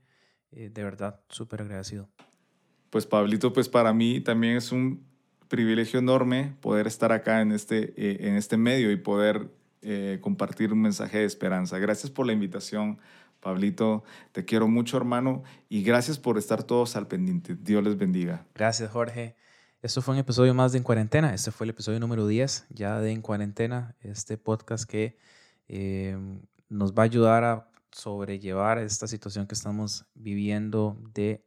Eh, 0.51 0.69
de 0.69 0.83
verdad, 0.83 1.21
súper 1.29 1.61
agradecido. 1.61 2.09
Pues 2.89 3.05
Pablito, 3.05 3.53
pues 3.53 3.69
para 3.69 3.93
mí 3.93 4.21
también 4.21 4.57
es 4.57 4.71
un 4.71 5.14
privilegio 5.47 5.99
enorme 5.99 6.55
poder 6.61 6.87
estar 6.87 7.11
acá 7.11 7.41
en 7.41 7.51
este, 7.51 7.93
eh, 7.97 8.27
en 8.27 8.35
este 8.35 8.57
medio 8.57 8.91
y 8.91 8.97
poder 8.97 9.49
eh, 9.81 10.19
compartir 10.21 10.73
un 10.73 10.81
mensaje 10.81 11.19
de 11.19 11.25
esperanza. 11.25 11.77
Gracias 11.77 12.11
por 12.11 12.25
la 12.25 12.33
invitación, 12.33 12.99
Pablito. 13.39 14.03
Te 14.31 14.45
quiero 14.45 14.67
mucho, 14.67 14.97
hermano, 14.97 15.43
y 15.69 15.83
gracias 15.83 16.17
por 16.17 16.37
estar 16.37 16.63
todos 16.63 16.95
al 16.95 17.07
pendiente. 17.07 17.55
Dios 17.55 17.83
les 17.83 17.97
bendiga. 17.97 18.45
Gracias, 18.55 18.89
Jorge. 18.89 19.35
Esto 19.81 20.01
fue 20.01 20.15
un 20.15 20.19
episodio 20.19 20.55
más 20.55 20.71
de 20.71 20.79
En 20.79 20.83
Cuarentena. 20.83 21.33
Este 21.33 21.51
fue 21.51 21.65
el 21.65 21.69
episodio 21.69 21.99
número 21.99 22.25
10 22.25 22.65
ya 22.69 22.99
de 22.99 23.11
En 23.11 23.21
Cuarentena, 23.21 23.95
este 24.01 24.37
podcast 24.37 24.89
que 24.89 25.19
eh, 25.67 26.17
nos 26.69 26.93
va 26.93 27.03
a 27.03 27.05
ayudar 27.05 27.43
a 27.43 27.69
sobrellevar 27.91 28.79
esta 28.79 29.07
situación 29.07 29.45
que 29.45 29.53
estamos 29.53 30.05
viviendo 30.15 30.97
de 31.13 31.44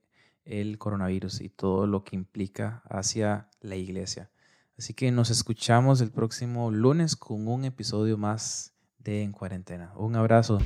el 0.49 0.79
coronavirus 0.79 1.43
y 1.43 1.51
todo 1.51 1.87
lo 1.87 2.03
que 2.03 2.17
implica 2.17 2.83
hacia 2.89 3.49
la 3.61 3.77
iglesia. 3.77 4.31
Así 4.79 4.95
que 4.95 5.11
nos 5.11 5.31
escuchamos 5.31 6.01
el 6.01 6.11
próximo 6.11 6.71
lunes 6.71 7.17
con 7.17 7.47
un 7.49 7.65
episodio 7.65 8.17
más 8.17 8.75
de 8.99 9.23
En 9.23 9.33
Cuarentena. 9.33 9.93
Un 9.97 10.17
abrazo. 10.17 10.59